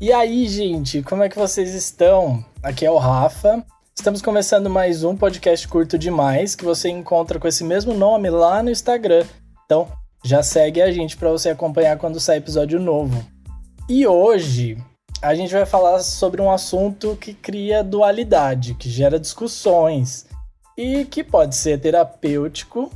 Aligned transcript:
E 0.00 0.14
aí, 0.14 0.48
gente, 0.48 1.02
como 1.02 1.22
é 1.22 1.28
que 1.28 1.38
vocês 1.38 1.74
estão? 1.74 2.42
Aqui 2.62 2.86
é 2.86 2.90
o 2.90 2.96
Rafa. 2.96 3.62
Estamos 3.94 4.22
começando 4.22 4.70
mais 4.70 5.04
um 5.04 5.14
podcast 5.14 5.68
curto 5.68 5.98
demais 5.98 6.54
que 6.54 6.64
você 6.64 6.88
encontra 6.88 7.38
com 7.38 7.46
esse 7.46 7.62
mesmo 7.62 7.92
nome 7.92 8.30
lá 8.30 8.62
no 8.62 8.70
Instagram. 8.70 9.26
Então, 9.66 9.86
já 10.24 10.42
segue 10.42 10.80
a 10.80 10.90
gente 10.90 11.18
para 11.18 11.28
você 11.28 11.50
acompanhar 11.50 11.98
quando 11.98 12.18
sair 12.18 12.38
episódio 12.38 12.80
novo. 12.80 13.22
E 13.90 14.06
hoje 14.06 14.78
a 15.20 15.34
gente 15.34 15.52
vai 15.52 15.66
falar 15.66 15.98
sobre 15.98 16.40
um 16.40 16.50
assunto 16.50 17.14
que 17.20 17.34
cria 17.34 17.84
dualidade, 17.84 18.72
que 18.72 18.88
gera 18.88 19.20
discussões 19.20 20.24
e 20.78 21.04
que 21.04 21.22
pode 21.22 21.54
ser 21.54 21.78
terapêutico, 21.78 22.90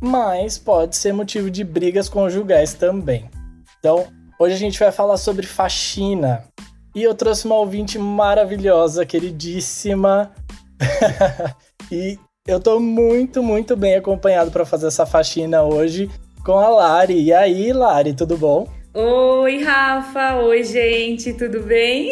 mas 0.00 0.58
pode 0.58 0.96
ser 0.96 1.12
motivo 1.12 1.48
de 1.48 1.62
brigas 1.62 2.08
conjugais 2.08 2.74
também. 2.74 3.30
Então, 3.78 4.08
Hoje 4.40 4.54
a 4.54 4.58
gente 4.58 4.78
vai 4.78 4.90
falar 4.90 5.18
sobre 5.18 5.46
faxina. 5.46 6.46
E 6.94 7.02
eu 7.02 7.14
trouxe 7.14 7.44
uma 7.44 7.56
ouvinte 7.56 7.98
maravilhosa, 7.98 9.04
queridíssima. 9.04 10.32
e 11.92 12.18
eu 12.48 12.58
tô 12.58 12.80
muito, 12.80 13.42
muito 13.42 13.76
bem 13.76 13.96
acompanhado 13.96 14.50
para 14.50 14.64
fazer 14.64 14.86
essa 14.86 15.04
faxina 15.04 15.62
hoje 15.62 16.10
com 16.42 16.58
a 16.58 16.70
Lari. 16.70 17.20
E 17.20 17.34
aí, 17.34 17.70
Lari, 17.70 18.14
tudo 18.14 18.38
bom? 18.38 18.66
Oi, 18.94 19.62
Rafa. 19.62 20.36
Oi, 20.36 20.64
gente, 20.64 21.34
tudo 21.34 21.60
bem? 21.62 22.10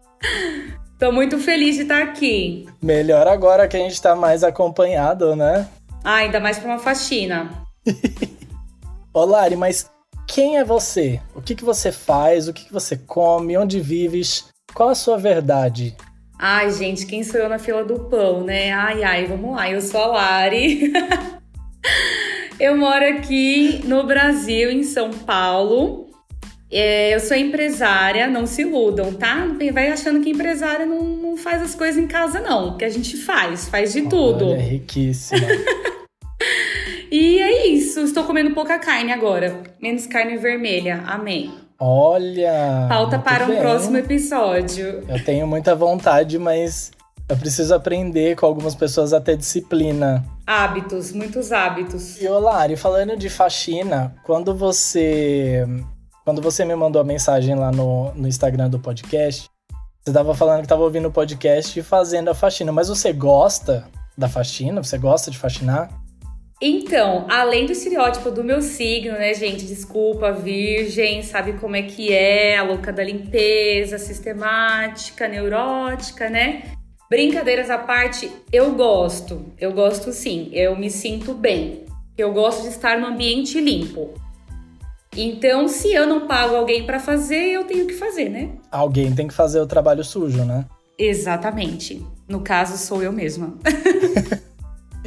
Tô 0.98 1.12
muito 1.12 1.38
feliz 1.38 1.76
de 1.76 1.82
estar 1.82 2.02
aqui. 2.02 2.66
Melhor 2.80 3.28
agora 3.28 3.68
que 3.68 3.76
a 3.76 3.80
gente 3.80 4.00
tá 4.00 4.16
mais 4.16 4.42
acompanhado, 4.42 5.36
né? 5.36 5.68
Ah, 6.02 6.14
ainda 6.14 6.40
mais 6.40 6.58
pra 6.58 6.70
uma 6.70 6.78
faxina. 6.78 7.50
Ô, 9.12 9.26
Lari, 9.26 9.54
mas 9.54 9.90
quem 10.30 10.58
é 10.58 10.64
você? 10.64 11.20
O 11.34 11.42
que, 11.42 11.56
que 11.56 11.64
você 11.64 11.90
faz? 11.90 12.46
O 12.46 12.52
que, 12.52 12.64
que 12.64 12.72
você 12.72 12.96
come? 12.96 13.58
Onde 13.58 13.80
vives? 13.80 14.44
Qual 14.72 14.88
a 14.88 14.94
sua 14.94 15.18
verdade? 15.18 15.96
Ai, 16.38 16.70
gente, 16.70 17.04
quem 17.04 17.24
sou 17.24 17.40
eu 17.40 17.48
na 17.48 17.58
fila 17.58 17.84
do 17.84 17.98
pão, 18.04 18.44
né? 18.44 18.72
Ai, 18.72 19.02
ai, 19.02 19.26
vamos 19.26 19.56
lá. 19.56 19.68
Eu 19.68 19.80
sou 19.82 20.00
a 20.00 20.06
Lari. 20.06 20.92
eu 22.60 22.76
moro 22.76 23.04
aqui 23.04 23.82
no 23.84 24.04
Brasil, 24.04 24.70
em 24.70 24.84
São 24.84 25.10
Paulo. 25.10 26.08
É, 26.70 27.12
eu 27.12 27.18
sou 27.18 27.36
empresária, 27.36 28.28
não 28.28 28.46
se 28.46 28.62
iludam, 28.62 29.12
tá? 29.12 29.48
Vai 29.72 29.90
achando 29.90 30.20
que 30.20 30.30
empresária 30.30 30.86
não, 30.86 31.02
não 31.02 31.36
faz 31.36 31.60
as 31.60 31.74
coisas 31.74 32.00
em 32.00 32.06
casa, 32.06 32.38
não. 32.38 32.78
Que 32.78 32.84
a 32.84 32.88
gente 32.88 33.16
faz, 33.16 33.68
faz 33.68 33.92
de 33.92 34.02
tudo. 34.02 34.54
É 34.54 34.60
riquíssima. 34.60 35.48
E 37.10 37.38
é 37.40 37.66
isso, 37.66 38.00
estou 38.00 38.24
comendo 38.24 38.54
pouca 38.54 38.78
carne 38.78 39.12
agora. 39.12 39.62
Menos 39.80 40.06
carne 40.06 40.36
vermelha. 40.36 41.02
Amém. 41.06 41.52
Olha! 41.78 42.86
Pauta 42.88 43.18
para 43.18 43.46
bem. 43.46 43.56
um 43.56 43.60
próximo 43.60 43.96
episódio. 43.96 45.02
Eu 45.08 45.24
tenho 45.24 45.46
muita 45.46 45.74
vontade, 45.74 46.38
mas 46.38 46.92
eu 47.28 47.36
preciso 47.36 47.74
aprender 47.74 48.36
com 48.36 48.44
algumas 48.44 48.74
pessoas 48.74 49.12
a 49.12 49.20
ter 49.20 49.36
disciplina. 49.36 50.24
Hábitos, 50.46 51.12
muitos 51.12 51.52
hábitos. 51.52 52.20
E 52.20 52.28
Olari, 52.28 52.76
falando 52.76 53.16
de 53.16 53.30
faxina, 53.30 54.14
quando 54.24 54.54
você 54.54 55.66
quando 56.24 56.42
você 56.42 56.64
me 56.64 56.76
mandou 56.76 57.00
a 57.00 57.04
mensagem 57.04 57.54
lá 57.54 57.72
no, 57.72 58.12
no 58.14 58.28
Instagram 58.28 58.68
do 58.68 58.78
podcast, 58.78 59.48
você 60.02 60.10
estava 60.10 60.34
falando 60.34 60.58
que 60.58 60.66
estava 60.66 60.82
ouvindo 60.82 61.08
o 61.08 61.12
podcast 61.12 61.78
e 61.78 61.82
fazendo 61.82 62.30
a 62.30 62.34
faxina, 62.34 62.70
mas 62.70 62.88
você 62.88 63.12
gosta 63.12 63.88
da 64.16 64.28
faxina? 64.28 64.82
Você 64.82 64.98
gosta 64.98 65.30
de 65.30 65.38
faxinar? 65.38 65.88
Então, 66.62 67.24
além 67.30 67.64
do 67.64 67.72
estereótipo 67.72 68.30
do 68.30 68.44
meu 68.44 68.60
signo, 68.60 69.12
né, 69.12 69.32
gente? 69.32 69.64
Desculpa, 69.64 70.30
virgem, 70.30 71.22
sabe 71.22 71.54
como 71.54 71.74
é 71.74 71.82
que 71.82 72.12
é, 72.12 72.58
a 72.58 72.62
louca 72.62 72.92
da 72.92 73.02
limpeza, 73.02 73.96
sistemática, 73.96 75.26
neurótica, 75.26 76.28
né? 76.28 76.64
Brincadeiras 77.08 77.70
à 77.70 77.78
parte, 77.78 78.30
eu 78.52 78.74
gosto. 78.74 79.46
Eu 79.58 79.72
gosto 79.72 80.12
sim, 80.12 80.50
eu 80.52 80.76
me 80.76 80.90
sinto 80.90 81.32
bem. 81.32 81.86
Eu 82.16 82.30
gosto 82.32 82.62
de 82.62 82.68
estar 82.68 83.00
no 83.00 83.06
ambiente 83.06 83.58
limpo. 83.58 84.12
Então, 85.16 85.66
se 85.66 85.92
eu 85.92 86.06
não 86.06 86.26
pago 86.26 86.54
alguém 86.54 86.84
para 86.84 87.00
fazer, 87.00 87.52
eu 87.52 87.64
tenho 87.64 87.86
que 87.86 87.94
fazer, 87.94 88.28
né? 88.28 88.50
Alguém 88.70 89.12
tem 89.14 89.26
que 89.26 89.34
fazer 89.34 89.60
o 89.60 89.66
trabalho 89.66 90.04
sujo, 90.04 90.44
né? 90.44 90.66
Exatamente. 90.98 92.06
No 92.28 92.42
caso, 92.42 92.76
sou 92.76 93.02
eu 93.02 93.10
mesma. 93.10 93.56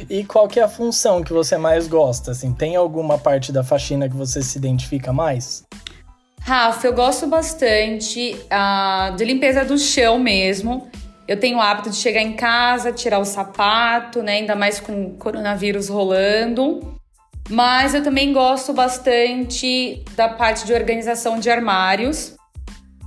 E 0.08 0.24
qual 0.24 0.48
que 0.48 0.60
é 0.60 0.62
a 0.62 0.68
função 0.68 1.22
que 1.22 1.32
você 1.32 1.56
mais 1.56 1.86
gosta? 1.86 2.32
Assim, 2.32 2.52
tem 2.52 2.76
alguma 2.76 3.18
parte 3.18 3.52
da 3.52 3.62
faxina 3.62 4.08
que 4.08 4.16
você 4.16 4.42
se 4.42 4.58
identifica 4.58 5.12
mais? 5.12 5.64
Rafa, 6.40 6.86
eu 6.86 6.92
gosto 6.92 7.26
bastante 7.26 8.36
uh, 8.44 9.16
de 9.16 9.24
limpeza 9.24 9.64
do 9.64 9.78
chão 9.78 10.18
mesmo. 10.18 10.90
Eu 11.26 11.40
tenho 11.40 11.56
o 11.56 11.60
hábito 11.60 11.88
de 11.88 11.96
chegar 11.96 12.20
em 12.20 12.34
casa, 12.34 12.92
tirar 12.92 13.18
o 13.18 13.24
sapato, 13.24 14.22
né? 14.22 14.34
Ainda 14.34 14.54
mais 14.54 14.78
com 14.78 15.06
o 15.06 15.10
coronavírus 15.14 15.88
rolando. 15.88 16.94
Mas 17.48 17.94
eu 17.94 18.02
também 18.02 18.32
gosto 18.32 18.72
bastante 18.72 20.04
da 20.14 20.28
parte 20.28 20.66
de 20.66 20.74
organização 20.74 21.38
de 21.38 21.48
armários. 21.50 22.36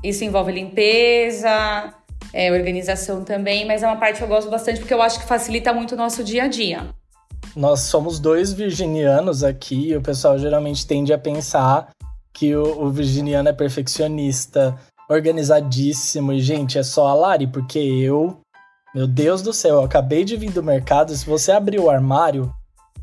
Isso 0.03 0.23
envolve 0.23 0.51
limpeza, 0.51 1.93
é, 2.37 2.51
organização 2.51 3.23
também, 3.23 3.65
mas 3.65 3.81
é 3.81 3.87
uma 3.87 3.95
parte 3.95 4.17
que 4.17 4.23
eu 4.23 4.27
gosto 4.27 4.47
bastante 4.47 4.79
porque 4.79 4.93
eu 4.93 5.01
acho 5.01 5.19
que 5.19 5.25
facilita 5.25 5.73
muito 5.73 5.95
o 5.95 5.97
nosso 5.97 6.23
dia 6.23 6.43
a 6.43 6.47
dia. 6.47 6.87
Nós 7.55 7.79
somos 7.81 8.19
dois 8.19 8.53
virginianos 8.53 9.43
aqui, 9.43 9.87
e 9.89 9.97
o 9.97 10.01
pessoal 10.01 10.37
geralmente 10.37 10.85
tende 10.85 11.11
a 11.11 11.17
pensar 11.17 11.89
que 12.31 12.55
o, 12.55 12.83
o 12.83 12.91
virginiano 12.91 13.49
é 13.49 13.53
perfeccionista, 13.53 14.77
organizadíssimo, 15.09 16.31
e 16.31 16.39
gente, 16.39 16.77
é 16.77 16.83
só 16.83 17.07
a 17.07 17.15
Lari, 17.15 17.47
porque 17.47 17.79
eu, 17.79 18.39
meu 18.93 19.07
Deus 19.07 19.41
do 19.41 19.51
céu, 19.51 19.77
eu 19.77 19.83
acabei 19.83 20.23
de 20.23 20.37
vir 20.37 20.51
do 20.51 20.61
mercado, 20.61 21.15
se 21.15 21.25
você 21.25 21.51
abrir 21.51 21.79
o 21.79 21.89
armário, 21.89 22.53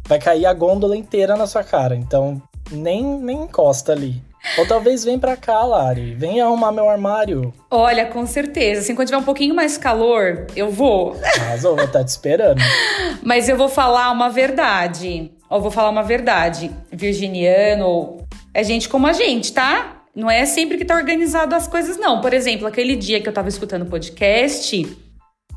vai 0.07 0.21
cair 0.21 0.47
a 0.47 0.55
gôndola 0.55 0.97
inteira 0.97 1.37
na 1.37 1.49
sua 1.49 1.65
cara, 1.65 1.97
então 1.97 2.41
nem, 2.71 3.03
nem 3.03 3.43
encosta 3.43 3.91
ali. 3.91 4.23
Ou 4.59 4.67
talvez 4.67 5.05
vem 5.05 5.19
pra 5.19 5.37
cá, 5.37 5.63
Lari. 5.65 6.15
Vem 6.15 6.41
arrumar 6.41 6.71
meu 6.71 6.89
armário. 6.89 7.53
Olha, 7.71 8.07
com 8.07 8.27
certeza. 8.27 8.83
Assim, 8.83 8.95
quando 8.95 9.09
tiver 9.09 9.19
um 9.19 9.25
pouquinho 9.25 9.55
mais 9.55 9.77
calor, 9.77 10.47
eu 10.55 10.71
vou. 10.71 11.17
Mas 11.49 11.65
eu 11.65 11.75
vou 11.75 11.85
estar 11.85 12.01
tá 12.01 12.05
te 12.05 12.09
esperando. 12.09 12.61
Mas 13.23 13.49
eu 13.49 13.57
vou 13.57 13.69
falar 13.69 14.11
uma 14.11 14.29
verdade. 14.29 15.33
Eu 15.51 15.61
vou 15.61 15.71
falar 15.71 15.91
uma 15.91 16.03
verdade. 16.03 16.71
Virginiano 16.93 18.19
é 18.53 18.63
gente 18.63 18.89
como 18.89 19.07
a 19.07 19.13
gente, 19.13 19.53
tá? 19.53 20.03
Não 20.15 20.31
é 20.31 20.45
sempre 20.47 20.79
que 20.79 20.85
tá 20.85 20.95
organizado 20.95 21.55
as 21.55 21.67
coisas, 21.67 21.97
não. 21.97 22.21
Por 22.21 22.33
exemplo, 22.33 22.67
aquele 22.67 22.95
dia 22.95 23.21
que 23.21 23.29
eu 23.29 23.33
tava 23.33 23.49
escutando 23.49 23.87
podcast, 23.87 24.97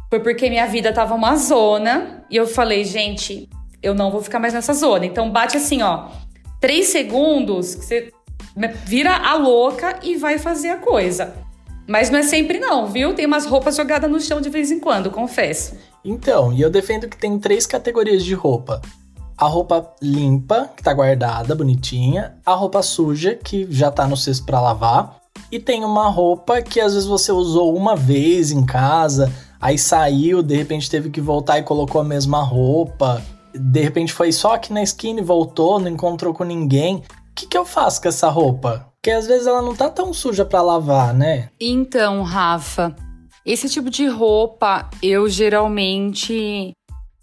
foi 0.09 0.19
porque 0.19 0.49
minha 0.49 0.65
vida 0.65 0.91
tava 0.91 1.13
uma 1.13 1.35
zona. 1.35 2.25
E 2.31 2.35
eu 2.35 2.47
falei, 2.47 2.83
gente, 2.83 3.47
eu 3.83 3.93
não 3.93 4.09
vou 4.09 4.21
ficar 4.21 4.39
mais 4.39 4.53
nessa 4.53 4.73
zona. 4.73 5.05
Então 5.05 5.29
bate 5.29 5.57
assim, 5.57 5.83
ó. 5.83 6.07
Três 6.59 6.87
segundos, 6.87 7.75
que 7.75 7.85
você 7.85 8.11
vira 8.85 9.16
a 9.16 9.35
louca 9.35 10.00
e 10.01 10.16
vai 10.18 10.40
fazer 10.40 10.69
a 10.69 10.78
coisa. 10.78 11.34
Mas 11.88 12.09
não 12.09 12.19
é 12.19 12.23
sempre 12.23 12.59
não, 12.59 12.88
viu? 12.88 13.13
Tem 13.13 13.25
umas 13.25 13.45
roupas 13.45 13.75
jogadas 13.75 14.09
no 14.12 14.19
chão 14.19 14.41
de 14.41 14.50
vez 14.50 14.72
em 14.72 14.79
quando, 14.79 15.09
confesso. 15.12 15.75
Então, 16.03 16.51
e 16.51 16.62
eu 16.62 16.69
defendo 16.69 17.07
que 17.07 17.17
tem 17.17 17.40
três 17.40 17.66
categorias 17.66 18.23
de 18.25 18.34
roupa. 18.34 18.81
A 19.38 19.46
roupa 19.46 19.94
limpa, 20.01 20.69
que 20.75 20.81
tá 20.81 20.94
guardada, 20.94 21.56
bonitinha. 21.56 22.35
A 22.46 22.53
roupa 22.53 22.81
suja, 22.81 23.35
que 23.35 23.67
já 23.69 23.91
tá 23.91 24.07
no 24.07 24.17
cesto 24.17 24.46
para 24.46 24.59
lavar. 24.59 25.17
E 25.51 25.59
tem 25.59 25.85
uma 25.85 26.09
roupa 26.09 26.62
que 26.62 26.79
às 26.79 26.94
vezes 26.94 27.07
você 27.07 27.31
usou 27.31 27.75
uma 27.75 27.96
vez 27.96 28.51
em 28.51 28.66
casa, 28.66 29.31
aí 29.62 29.78
saiu, 29.78 30.41
de 30.41 30.56
repente 30.56 30.90
teve 30.90 31.09
que 31.09 31.22
voltar 31.22 31.59
e 31.59 31.63
colocou 31.63 32.01
a 32.01 32.03
mesma 32.03 32.41
roupa. 32.41 33.22
De 33.53 33.81
repente 33.81 34.12
foi 34.12 34.31
só 34.31 34.55
aqui 34.55 34.73
na 34.73 34.84
esquina 34.84 35.20
e 35.20 35.23
voltou, 35.23 35.79
não 35.79 35.87
encontrou 35.87 36.34
com 36.34 36.43
ninguém 36.43 37.03
que, 37.37 37.45
que 37.45 37.57
eu 37.57 37.63
faço 37.63 38.01
com 38.01 38.07
essa 38.07 38.28
roupa? 38.29 38.91
Porque 38.95 39.11
às 39.11 39.28
vezes 39.28 39.45
ela 39.45 39.61
não 39.61 39.75
tá 39.75 39.89
tão 39.89 40.11
suja 40.11 40.43
para 40.43 40.61
lavar, 40.61 41.13
né? 41.13 41.49
Então, 41.59 42.23
Rafa, 42.23 42.95
esse 43.45 43.69
tipo 43.69 43.91
de 43.91 44.07
roupa 44.07 44.89
eu 45.03 45.29
geralmente 45.29 46.72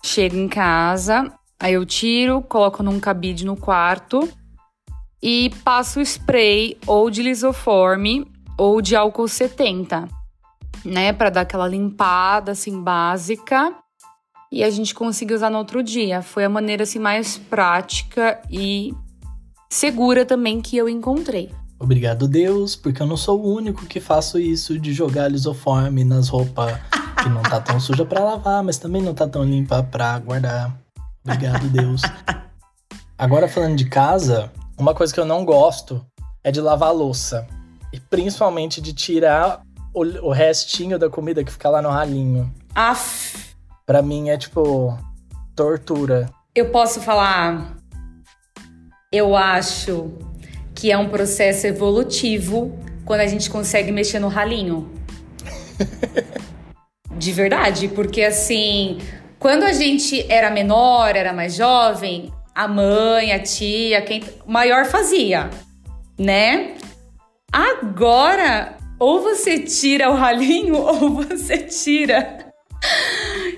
chego 0.02 0.36
em 0.36 0.48
casa, 0.48 1.32
aí 1.58 1.74
eu 1.74 1.84
tiro, 1.84 2.40
coloco 2.42 2.82
num 2.82 3.00
cabide 3.00 3.44
no 3.44 3.56
quarto 3.56 4.28
e 5.20 5.50
passo 5.64 6.00
spray 6.00 6.78
ou 6.86 7.10
de 7.10 7.22
lisoforme 7.22 8.30
ou 8.56 8.80
de 8.80 8.94
álcool 8.94 9.26
70, 9.26 10.06
né, 10.84 11.12
para 11.12 11.30
dar 11.30 11.40
aquela 11.40 11.66
limpada 11.66 12.52
assim 12.52 12.80
básica 12.80 13.74
e 14.52 14.62
a 14.62 14.70
gente 14.70 14.94
consiga 14.94 15.34
usar 15.34 15.50
no 15.50 15.58
outro 15.58 15.82
dia. 15.82 16.22
Foi 16.22 16.44
a 16.44 16.48
maneira 16.48 16.84
assim 16.84 17.00
mais 17.00 17.36
prática 17.36 18.40
e 18.48 18.94
segura 19.74 20.24
também 20.24 20.60
que 20.60 20.76
eu 20.76 20.88
encontrei. 20.88 21.50
Obrigado, 21.80 22.28
Deus, 22.28 22.76
porque 22.76 23.02
eu 23.02 23.06
não 23.06 23.16
sou 23.16 23.42
o 23.42 23.52
único 23.52 23.84
que 23.86 24.00
faço 24.00 24.38
isso 24.38 24.78
de 24.78 24.92
jogar 24.92 25.28
lisoforme 25.28 26.04
nas 26.04 26.28
roupas 26.28 26.78
que 27.20 27.28
não 27.28 27.42
tá 27.42 27.60
tão 27.60 27.80
suja 27.80 28.04
para 28.04 28.22
lavar, 28.22 28.62
mas 28.62 28.78
também 28.78 29.02
não 29.02 29.12
tá 29.12 29.26
tão 29.26 29.42
limpa 29.42 29.82
para 29.82 30.16
guardar. 30.20 30.72
Obrigado, 31.24 31.68
Deus. 31.68 32.02
Agora 33.18 33.48
falando 33.48 33.76
de 33.76 33.86
casa, 33.86 34.52
uma 34.78 34.94
coisa 34.94 35.12
que 35.12 35.18
eu 35.18 35.24
não 35.24 35.44
gosto 35.44 36.06
é 36.44 36.52
de 36.52 36.60
lavar 36.60 36.94
louça. 36.94 37.44
E 37.92 37.98
principalmente 37.98 38.80
de 38.80 38.92
tirar 38.92 39.60
o, 39.92 40.02
o 40.28 40.30
restinho 40.30 40.98
da 41.00 41.10
comida 41.10 41.42
que 41.42 41.50
fica 41.50 41.68
lá 41.68 41.82
no 41.82 41.90
ralinho. 41.90 42.52
Aff. 42.74 43.54
Pra 43.84 44.00
mim 44.02 44.28
é 44.28 44.38
tipo 44.38 44.96
tortura. 45.54 46.30
Eu 46.54 46.70
posso 46.70 47.00
falar. 47.00 47.76
Eu 49.14 49.36
acho 49.36 50.10
que 50.74 50.90
é 50.90 50.98
um 50.98 51.08
processo 51.08 51.68
evolutivo 51.68 52.76
quando 53.04 53.20
a 53.20 53.28
gente 53.28 53.48
consegue 53.48 53.92
mexer 53.92 54.18
no 54.18 54.26
ralinho. 54.26 54.90
De 57.16 57.30
verdade, 57.30 57.86
porque 57.86 58.22
assim, 58.22 58.98
quando 59.38 59.62
a 59.62 59.72
gente 59.72 60.26
era 60.28 60.50
menor, 60.50 61.14
era 61.14 61.32
mais 61.32 61.54
jovem, 61.54 62.32
a 62.52 62.66
mãe, 62.66 63.30
a 63.30 63.38
tia, 63.38 64.02
quem 64.02 64.20
maior 64.44 64.84
fazia, 64.84 65.48
né? 66.18 66.74
Agora, 67.52 68.76
ou 68.98 69.22
você 69.22 69.60
tira 69.60 70.10
o 70.10 70.16
ralinho 70.16 70.74
ou 70.82 71.10
você 71.10 71.58
tira. 71.58 72.52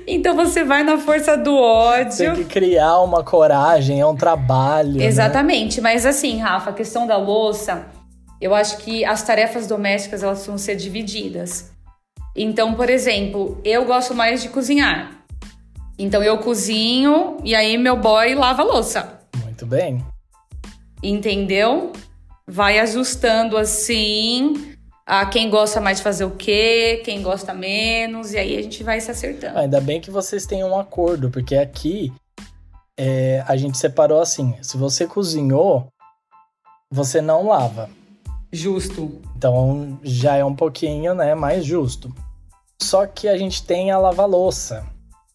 Então 0.07 0.37
você 0.37 0.63
vai 0.63 0.85
na 0.85 0.99
força 0.99 1.37
do 1.37 1.57
ódio. 1.57 2.35
Tem 2.35 2.35
que 2.35 2.45
criar 2.45 3.01
uma 3.01 3.25
coragem, 3.25 4.01
é 4.01 4.07
um 4.07 4.15
trabalho. 4.15 4.99
né? 4.99 5.05
Exatamente, 5.05 5.81
né? 5.81 5.91
mas 5.91 6.07
assim, 6.07 6.39
Rafa, 6.39 6.71
a 6.71 6.73
questão 6.73 7.07
da 7.07 7.17
louça, 7.17 7.87
eu 8.41 8.55
acho 8.55 8.79
que 8.79 9.05
as 9.05 9.23
tarefas 9.23 9.67
domésticas 9.67 10.23
elas 10.23 10.47
vão 10.47 10.57
ser 10.57 10.77
divididas. 10.77 11.73
Então, 12.37 12.75
por 12.75 12.89
exemplo, 12.89 13.61
eu 13.65 13.85
gosto 13.85 14.15
mais 14.15 14.43
de 14.43 14.49
cozinhar. 14.49 15.11
Então 15.99 16.23
eu 16.23 16.39
cozinho 16.39 17.39
e 17.43 17.55
aí 17.55 17.77
meu 17.77 17.97
boy 17.97 18.35
lava 18.35 18.63
a 18.63 18.65
louça. 18.65 19.21
Muito 19.43 19.67
bem. 19.67 20.05
Entendeu? 21.03 21.93
Vai 22.47 22.79
ajustando 22.79 23.57
assim 23.57 24.76
a 25.07 25.25
quem 25.25 25.49
gosta 25.49 25.81
mais 25.81 25.99
de 25.99 26.03
fazer 26.03 26.25
o 26.25 26.33
quê, 26.33 27.01
quem 27.05 27.23
gosta 27.23 27.55
menos, 27.55 28.33
e 28.33 28.39
aí 28.39 28.57
a 28.57 28.63
gente 28.63 28.83
vai 28.83 29.01
se 29.01 29.11
acertando. 29.11 29.57
Ainda 29.57 29.81
bem 29.81 30.01
que 30.01 30.11
vocês 30.11 30.45
têm 30.45 30.65
um 30.65 30.77
acordo, 30.77 31.31
porque 31.31 31.55
aqui 31.55 32.13
é, 32.99 33.45
a 33.47 33.57
gente 33.57 33.79
separou 33.79 34.21
assim: 34.21 34.57
se 34.61 34.77
você 34.77 35.07
cozinhou, 35.07 35.87
você 36.91 37.21
não 37.21 37.47
lava. 37.47 37.89
Justo. 38.53 39.21
Então 39.37 39.99
já 40.03 40.37
é 40.37 40.45
um 40.45 40.55
pouquinho, 40.55 41.15
né, 41.15 41.35
mais 41.35 41.65
justo. 41.65 42.13
Só 42.83 43.07
que 43.07 43.29
a 43.29 43.39
gente 43.39 43.65
tem 43.65 43.91
a 43.91 43.99
lava-louça. 43.99 44.85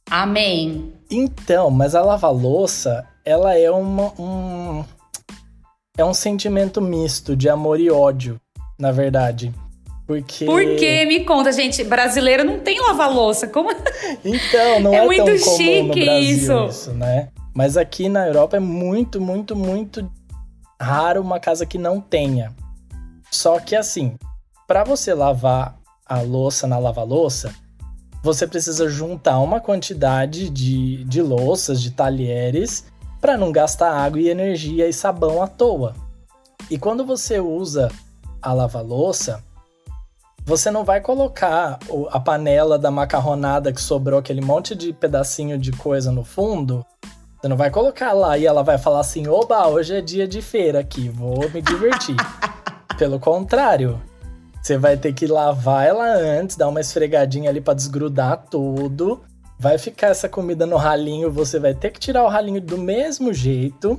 Amém. 0.09 0.93
Então, 1.09 1.69
mas 1.69 1.95
a 1.95 2.01
lava-louça, 2.01 3.07
ela 3.23 3.57
é 3.57 3.71
uma, 3.71 4.11
um. 4.19 4.83
É 5.97 6.03
um 6.03 6.13
sentimento 6.13 6.81
misto 6.81 7.35
de 7.35 7.49
amor 7.49 7.79
e 7.79 7.91
ódio, 7.91 8.40
na 8.81 8.91
verdade. 8.91 9.53
Porque. 10.07 10.45
Por 10.45 10.61
que? 10.75 11.05
Me 11.05 11.23
conta, 11.23 11.51
gente. 11.51 11.83
Brasileiro 11.83 12.43
não 12.43 12.59
tem 12.59 12.81
lava-louça. 12.81 13.47
Como. 13.47 13.69
Então, 14.25 14.79
não 14.81 14.91
É 14.93 14.97
é, 14.97 15.05
muito 15.05 15.23
tão 15.23 15.39
comum 15.39 15.57
chique 15.57 15.81
no 15.83 15.93
Brasil 15.93 16.31
isso. 16.31 16.65
isso, 16.65 16.91
né? 16.91 17.29
Mas 17.53 17.77
aqui 17.77 18.09
na 18.09 18.27
Europa 18.27 18.57
é 18.57 18.59
muito, 18.59 19.21
muito, 19.21 19.55
muito 19.55 20.11
raro 20.81 21.21
uma 21.21 21.39
casa 21.39 21.65
que 21.65 21.77
não 21.77 22.01
tenha. 22.01 22.53
Só 23.29 23.59
que 23.59 23.75
assim, 23.75 24.17
para 24.67 24.83
você 24.83 25.13
lavar 25.13 25.77
a 26.05 26.21
louça 26.21 26.65
na 26.65 26.79
lava-louça, 26.79 27.53
você 28.23 28.47
precisa 28.47 28.89
juntar 28.89 29.39
uma 29.39 29.59
quantidade 29.59 30.49
de, 30.49 31.03
de 31.03 31.21
louças, 31.21 31.81
de 31.81 31.91
talheres, 31.91 32.85
para 33.19 33.37
não 33.37 33.51
gastar 33.51 33.91
água 33.91 34.19
e 34.19 34.29
energia 34.29 34.87
e 34.87 34.93
sabão 34.93 35.41
à 35.41 35.47
toa. 35.47 35.95
E 36.69 36.77
quando 36.77 37.05
você 37.05 37.39
usa 37.39 37.91
a 38.41 38.53
lava-louça, 38.53 39.43
você 40.43 40.71
não 40.71 40.83
vai 40.83 40.99
colocar 40.99 41.79
a 42.09 42.19
panela 42.19 42.77
da 42.77 42.89
macarronada 42.89 43.71
que 43.71 43.81
sobrou 43.81 44.19
aquele 44.19 44.41
monte 44.41 44.75
de 44.75 44.91
pedacinho 44.91 45.57
de 45.57 45.71
coisa 45.71 46.11
no 46.11 46.23
fundo. 46.23 46.85
Você 47.39 47.47
não 47.47 47.55
vai 47.55 47.69
colocar 47.69 48.11
lá 48.13 48.37
e 48.37 48.45
ela 48.45 48.63
vai 48.63 48.77
falar 48.77 49.01
assim: 49.01 49.27
oba, 49.27 49.67
hoje 49.67 49.95
é 49.95 50.01
dia 50.01 50.27
de 50.27 50.41
feira 50.41 50.79
aqui, 50.79 51.09
vou 51.09 51.49
me 51.49 51.61
divertir. 51.61 52.15
Pelo 52.97 53.19
contrário, 53.19 54.01
você 54.61 54.77
vai 54.77 54.97
ter 54.97 55.13
que 55.13 55.25
lavar 55.27 55.87
ela 55.87 56.05
antes, 56.05 56.55
dar 56.55 56.67
uma 56.67 56.81
esfregadinha 56.81 57.49
ali 57.49 57.61
pra 57.61 57.73
desgrudar 57.73 58.45
tudo. 58.49 59.21
Vai 59.59 59.77
ficar 59.77 60.07
essa 60.07 60.27
comida 60.27 60.65
no 60.65 60.75
ralinho, 60.75 61.31
você 61.31 61.59
vai 61.59 61.73
ter 61.73 61.91
que 61.91 61.99
tirar 61.99 62.23
o 62.23 62.27
ralinho 62.27 62.61
do 62.61 62.77
mesmo 62.77 63.31
jeito. 63.31 63.95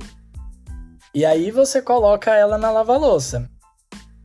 E 1.15 1.25
aí 1.25 1.51
você 1.51 1.81
coloca 1.81 2.35
ela 2.35 2.57
na 2.57 2.69
lava-louça. 2.69 3.49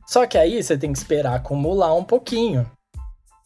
Só 0.08 0.26
que 0.26 0.38
aí 0.38 0.62
você 0.62 0.78
tem 0.78 0.90
que 0.90 0.98
esperar 0.98 1.34
acumular 1.34 1.92
um 1.94 2.02
pouquinho. 2.02 2.68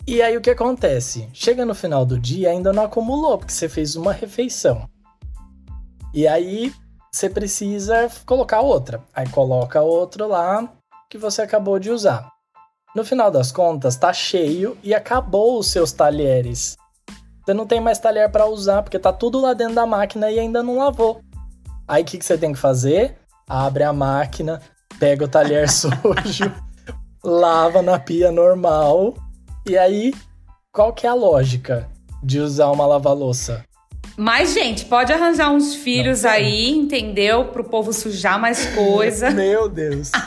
E 0.07 0.23
aí 0.23 0.37
o 0.37 0.41
que 0.41 0.51
acontece? 0.51 1.29
Chega 1.33 1.67
no 1.67 1.75
final 1.75 2.07
do 2.07 2.17
dia 2.17 2.51
ainda 2.51 2.73
não 2.73 2.85
acumulou, 2.85 3.37
porque 3.37 3.53
você 3.53 3.69
fez 3.69 3.97
uma 3.97 4.13
refeição. 4.13 4.89
E 6.15 6.25
aí 6.25 6.73
você 7.13 7.29
precisa 7.29 8.09
colocar 8.25 8.61
outra. 8.61 9.03
Aí 9.13 9.29
coloca 9.29 9.83
outro 9.83 10.29
lá 10.29 10.73
que 11.11 11.19
você 11.19 11.43
acabou 11.43 11.81
de 11.81 11.91
usar. 11.91 12.31
No 12.95 13.05
final 13.05 13.29
das 13.29 13.51
contas, 13.51 13.97
tá 13.97 14.13
cheio 14.13 14.79
e 14.85 14.95
acabou 14.95 15.59
os 15.59 15.67
seus 15.67 15.91
talheres. 15.91 16.77
Você 17.45 17.53
não 17.53 17.67
tem 17.67 17.81
mais 17.81 17.99
talher 17.99 18.31
para 18.31 18.47
usar, 18.47 18.83
porque 18.83 19.01
tá 19.01 19.13
tudo 19.13 19.41
lá 19.41 19.53
dentro 19.53 19.75
da 19.75 19.87
máquina 19.87 20.31
e 20.31 20.39
ainda 20.39 20.63
não 20.63 20.79
lavou. 20.79 21.21
Aí 21.89 22.05
o 22.05 22.07
que, 22.07 22.19
que 22.19 22.25
você 22.25 22.39
tem 22.39 22.53
que 22.53 22.59
fazer? 22.59 23.19
Abre 23.49 23.83
a 23.83 23.93
máquina, 23.93 24.63
pega 25.03 25.25
o 25.25 25.29
talher 25.29 25.67
sujo, 25.69 26.55
lava 27.25 27.83
na 27.83 27.99
pia 27.99 28.31
normal. 28.31 29.15
E 29.69 29.77
aí, 29.77 30.15
qual 30.71 30.93
que 30.93 31.09
é 31.09 31.11
a 31.11 31.15
lógica 31.15 31.89
de 32.23 32.39
usar 32.39 32.71
uma 32.71 32.87
lava-louça? 32.87 33.65
Mas, 34.17 34.55
gente, 34.55 34.85
pode 34.85 35.13
arranjar 35.13 35.51
uns 35.51 35.75
filhos 35.75 36.25
aí, 36.25 36.71
entendeu? 36.71 37.47
Pro 37.47 37.65
povo 37.65 37.93
sujar 37.93 38.39
mais 38.41 38.65
coisa. 38.77 39.31
Meu 39.31 39.69
Deus. 39.69 40.13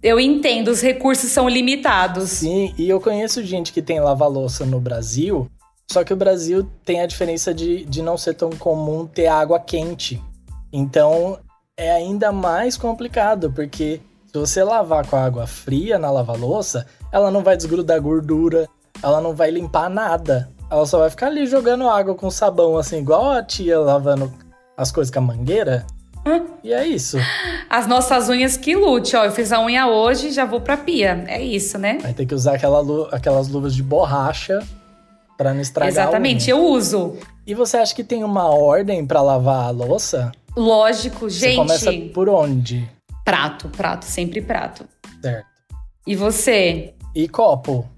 Eu 0.00 0.20
entendo, 0.20 0.68
os 0.68 0.80
recursos 0.80 1.32
são 1.32 1.48
limitados. 1.48 2.28
Sim, 2.28 2.74
e 2.76 2.90
eu 2.90 3.00
conheço 3.00 3.42
gente 3.42 3.72
que 3.72 3.80
tem 3.80 4.00
lava-louça 4.00 4.66
no 4.66 4.78
Brasil, 4.78 5.50
só 5.90 6.04
que 6.04 6.12
o 6.12 6.16
Brasil 6.16 6.68
tem 6.84 7.00
a 7.00 7.06
diferença 7.06 7.54
de, 7.54 7.86
de 7.86 8.02
não 8.02 8.18
ser 8.18 8.34
tão 8.34 8.50
comum 8.50 9.06
ter 9.06 9.28
água 9.28 9.58
quente. 9.58 10.22
Então 10.70 11.38
é 11.76 11.90
ainda 11.90 12.30
mais 12.32 12.76
complicado, 12.76 13.50
porque 13.52 14.00
se 14.26 14.38
você 14.38 14.62
lavar 14.62 15.06
com 15.06 15.16
a 15.16 15.24
água 15.24 15.46
fria 15.46 15.98
na 15.98 16.10
lava-louça, 16.10 16.86
ela 17.10 17.30
não 17.30 17.42
vai 17.42 17.56
desgrudar 17.56 18.00
gordura, 18.00 18.68
ela 19.02 19.20
não 19.20 19.34
vai 19.34 19.50
limpar 19.50 19.88
nada. 19.90 20.48
Ela 20.70 20.86
só 20.86 20.98
vai 20.98 21.10
ficar 21.10 21.26
ali 21.26 21.46
jogando 21.46 21.88
água 21.88 22.14
com 22.14 22.30
sabão, 22.30 22.76
assim, 22.76 22.98
igual 22.98 23.30
a 23.30 23.42
tia 23.42 23.78
lavando 23.78 24.32
as 24.76 24.90
coisas 24.90 25.12
com 25.12 25.18
a 25.18 25.22
mangueira. 25.22 25.84
E 26.62 26.72
é 26.72 26.86
isso. 26.86 27.18
As 27.68 27.86
nossas 27.86 28.28
unhas 28.30 28.56
que 28.56 28.74
lute, 28.74 29.14
ó. 29.14 29.24
Eu 29.26 29.30
fiz 29.32 29.52
a 29.52 29.60
unha 29.60 29.86
hoje 29.86 30.30
já 30.32 30.46
vou 30.46 30.60
pra 30.60 30.74
pia. 30.76 31.22
É 31.28 31.42
isso, 31.42 31.76
né? 31.76 31.98
Vai 32.00 32.14
ter 32.14 32.24
que 32.24 32.34
usar 32.34 32.54
aquela 32.54 32.80
lu- 32.80 33.08
aquelas 33.12 33.46
luvas 33.48 33.74
de 33.74 33.82
borracha 33.82 34.60
pra 35.36 35.52
não 35.52 35.60
estragar 35.60 35.88
a 35.88 35.90
Exatamente, 35.92 36.48
eu 36.48 36.64
uso. 36.64 37.18
E 37.46 37.52
você 37.54 37.76
acha 37.76 37.94
que 37.94 38.02
tem 38.02 38.24
uma 38.24 38.46
ordem 38.46 39.04
pra 39.04 39.20
lavar 39.20 39.66
a 39.66 39.70
louça? 39.70 40.32
Lógico, 40.56 41.28
Você 41.30 41.48
gente. 41.48 41.56
começa 41.56 41.92
por 42.12 42.28
onde? 42.28 42.88
Prato, 43.24 43.68
prato, 43.68 44.04
sempre 44.04 44.40
prato. 44.40 44.84
Certo. 45.20 45.46
E 46.06 46.14
você? 46.14 46.94
E 47.14 47.28
copo? 47.28 47.88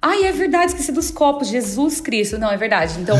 Ai, 0.00 0.24
é 0.24 0.32
verdade, 0.32 0.72
esqueci 0.72 0.90
dos 0.90 1.10
copos. 1.10 1.48
Jesus 1.48 2.00
Cristo. 2.00 2.38
Não, 2.38 2.50
é 2.50 2.56
verdade. 2.56 2.98
Então, 3.00 3.16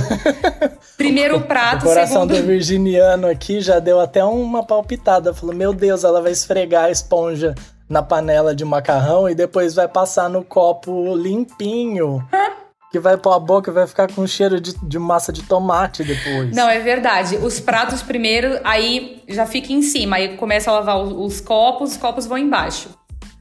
primeiro 0.97 1.37
o 1.37 1.43
prato, 1.43 1.85
coração 1.85 2.23
segundo. 2.23 2.41
do 2.41 2.47
virginiano 2.47 3.29
aqui 3.29 3.61
já 3.61 3.79
deu 3.79 4.01
até 4.01 4.25
uma 4.25 4.65
palpitada. 4.65 5.33
Falou, 5.33 5.55
meu 5.55 5.73
Deus, 5.73 6.03
ela 6.03 6.21
vai 6.21 6.33
esfregar 6.33 6.87
a 6.87 6.91
esponja 6.91 7.55
na 7.89 8.03
panela 8.03 8.55
de 8.55 8.65
macarrão 8.65 9.29
e 9.29 9.35
depois 9.35 9.75
vai 9.75 9.87
passar 9.87 10.29
no 10.29 10.43
copo 10.45 11.15
limpinho. 11.17 12.27
que 12.93 13.01
vai 13.01 13.17
pôr 13.17 13.33
a 13.33 13.39
boca 13.39 13.71
e 13.71 13.75
vai 13.75 13.87
ficar 13.87 14.13
com 14.13 14.27
cheiro 14.27 14.61
de, 14.61 14.75
de 14.77 14.99
massa 14.99 15.33
de 15.33 15.43
tomate 15.43 16.05
depois. 16.05 16.55
Não, 16.55 16.69
é 16.69 16.79
verdade. 16.79 17.37
Os 17.37 17.59
pratos 17.59 18.03
primeiro, 18.03 18.61
aí 18.63 19.23
já 19.27 19.47
fica 19.47 19.73
em 19.73 19.81
cima. 19.81 20.17
Aí 20.17 20.37
começa 20.37 20.71
a 20.71 20.75
lavar 20.75 21.03
os, 21.03 21.11
os 21.11 21.41
copos, 21.41 21.93
os 21.93 21.97
copos 21.97 22.27
vão 22.27 22.37
embaixo. 22.37 22.91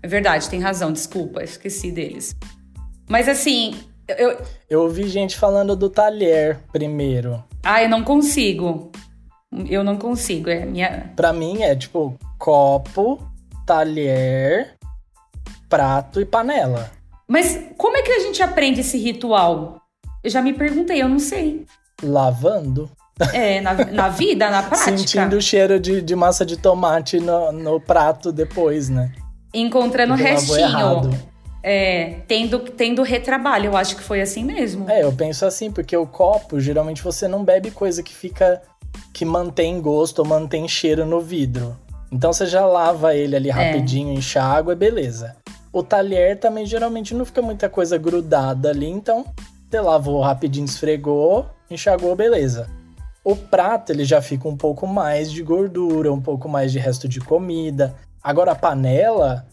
É 0.01 0.07
verdade, 0.07 0.49
tem 0.49 0.61
razão, 0.61 0.93
desculpa, 0.93 1.43
esqueci 1.43 1.91
deles. 1.91 2.33
Mas 3.09 3.27
assim, 3.27 3.77
eu. 4.07 4.37
Eu 4.69 4.83
ouvi 4.83 5.09
gente 5.09 5.37
falando 5.37 5.75
do 5.75 5.89
talher 5.89 6.57
primeiro. 6.71 7.43
Ah, 7.61 7.83
eu 7.83 7.89
não 7.89 8.03
consigo. 8.03 8.89
Eu 9.69 9.83
não 9.83 9.97
consigo. 9.97 10.49
É 10.49 10.65
minha. 10.65 11.11
Pra 11.13 11.33
mim 11.33 11.61
é 11.61 11.75
tipo 11.75 12.17
copo, 12.39 13.21
talher, 13.65 14.75
prato 15.67 16.21
e 16.21 16.25
panela. 16.25 16.89
Mas 17.31 17.57
como 17.77 17.95
é 17.95 18.01
que 18.01 18.11
a 18.11 18.19
gente 18.19 18.43
aprende 18.43 18.81
esse 18.81 18.97
ritual? 18.97 19.77
Eu 20.21 20.29
já 20.29 20.41
me 20.41 20.51
perguntei, 20.51 21.01
eu 21.01 21.07
não 21.07 21.17
sei. 21.17 21.65
Lavando. 22.03 22.91
É, 23.33 23.61
na, 23.61 23.73
na 23.73 24.09
vida, 24.09 24.49
na 24.49 24.61
prática. 24.67 24.97
Sentindo 24.97 25.37
o 25.37 25.41
cheiro 25.41 25.79
de, 25.79 26.01
de 26.01 26.13
massa 26.13 26.45
de 26.45 26.57
tomate 26.57 27.21
no, 27.21 27.53
no 27.53 27.79
prato 27.79 28.33
depois, 28.33 28.89
né? 28.89 29.13
encontrando 29.53 30.13
Porque 30.13 30.27
errado. 30.27 31.09
restinho. 31.09 31.31
É, 31.63 32.15
tendo, 32.27 32.59
tendo 32.59 33.01
retrabalho. 33.01 33.67
Eu 33.67 33.77
acho 33.77 33.95
que 33.95 34.03
foi 34.03 34.19
assim 34.19 34.43
mesmo. 34.43 34.89
É, 34.89 35.03
eu 35.03 35.13
penso 35.13 35.45
assim, 35.45 35.71
porque 35.71 35.95
o 35.95 36.05
copo, 36.05 36.59
geralmente 36.59 37.01
você 37.01 37.29
não 37.29 37.45
bebe 37.45 37.71
coisa 37.71 38.03
que 38.03 38.13
fica. 38.13 38.61
que 39.13 39.23
mantém 39.23 39.79
gosto 39.79 40.19
ou 40.19 40.25
mantém 40.25 40.67
cheiro 40.67 41.05
no 41.05 41.21
vidro. 41.21 41.77
Então 42.11 42.33
você 42.33 42.45
já 42.45 42.65
lava 42.65 43.15
ele 43.15 43.37
ali 43.37 43.49
rapidinho, 43.49 44.11
enche 44.11 44.37
a 44.37 44.43
água, 44.43 44.75
beleza. 44.75 45.37
O 45.73 45.81
talher 45.81 46.37
também 46.39 46.65
geralmente 46.65 47.13
não 47.13 47.25
fica 47.25 47.41
muita 47.41 47.69
coisa 47.69 47.97
grudada 47.97 48.69
ali, 48.69 48.87
então 48.87 49.25
você 49.69 49.79
lavou 49.79 50.21
rapidinho, 50.21 50.65
esfregou, 50.65 51.45
enxagou, 51.69 52.15
beleza. 52.15 52.69
O 53.23 53.35
prato 53.35 53.91
ele 53.91 54.03
já 54.03 54.21
fica 54.21 54.47
um 54.47 54.57
pouco 54.57 54.85
mais 54.85 55.31
de 55.31 55.41
gordura, 55.43 56.11
um 56.11 56.19
pouco 56.19 56.49
mais 56.49 56.71
de 56.71 56.79
resto 56.79 57.07
de 57.07 57.19
comida. 57.19 57.95
Agora 58.21 58.51
a 58.51 58.55
panela 58.55 59.45